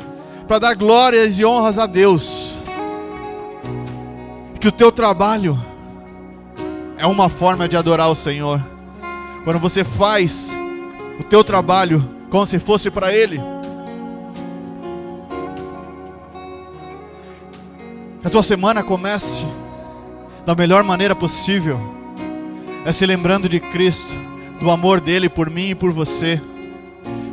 [0.48, 2.54] para dar glórias e honras a Deus.
[4.60, 5.58] Que o teu trabalho
[6.98, 8.60] é uma forma de adorar o Senhor.
[9.44, 10.52] Quando você faz
[11.20, 13.40] o teu trabalho como se fosse para Ele.
[18.28, 19.48] A tua semana comece
[20.46, 21.80] da melhor maneira possível,
[22.86, 24.14] é se lembrando de Cristo,
[24.60, 26.42] do amor dele por mim e por você.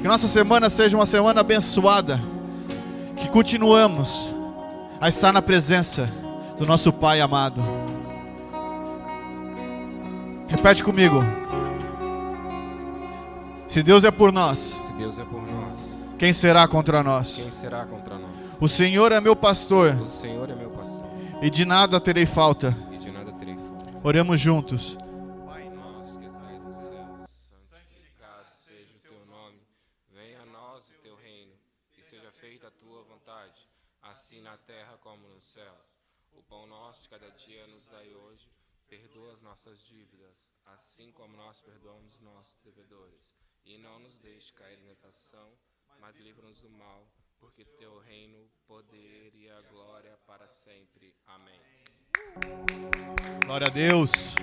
[0.00, 2.20] Que nossa semana seja uma semana abençoada,
[3.16, 4.32] que continuamos
[5.00, 6.08] a estar na presença
[6.56, 7.60] do nosso Pai amado.
[10.46, 11.24] Repete comigo.
[13.66, 15.76] Se Deus é por nós, Se Deus é por nós,
[16.20, 17.34] quem será contra nós?
[17.34, 18.44] quem será contra nós?
[18.60, 20.73] O Senhor é meu pastor O Senhor é meu pastor,
[21.44, 22.74] e de nada terei falta.
[24.02, 24.96] Oremos juntos.
[53.54, 54.34] Glória a Deus.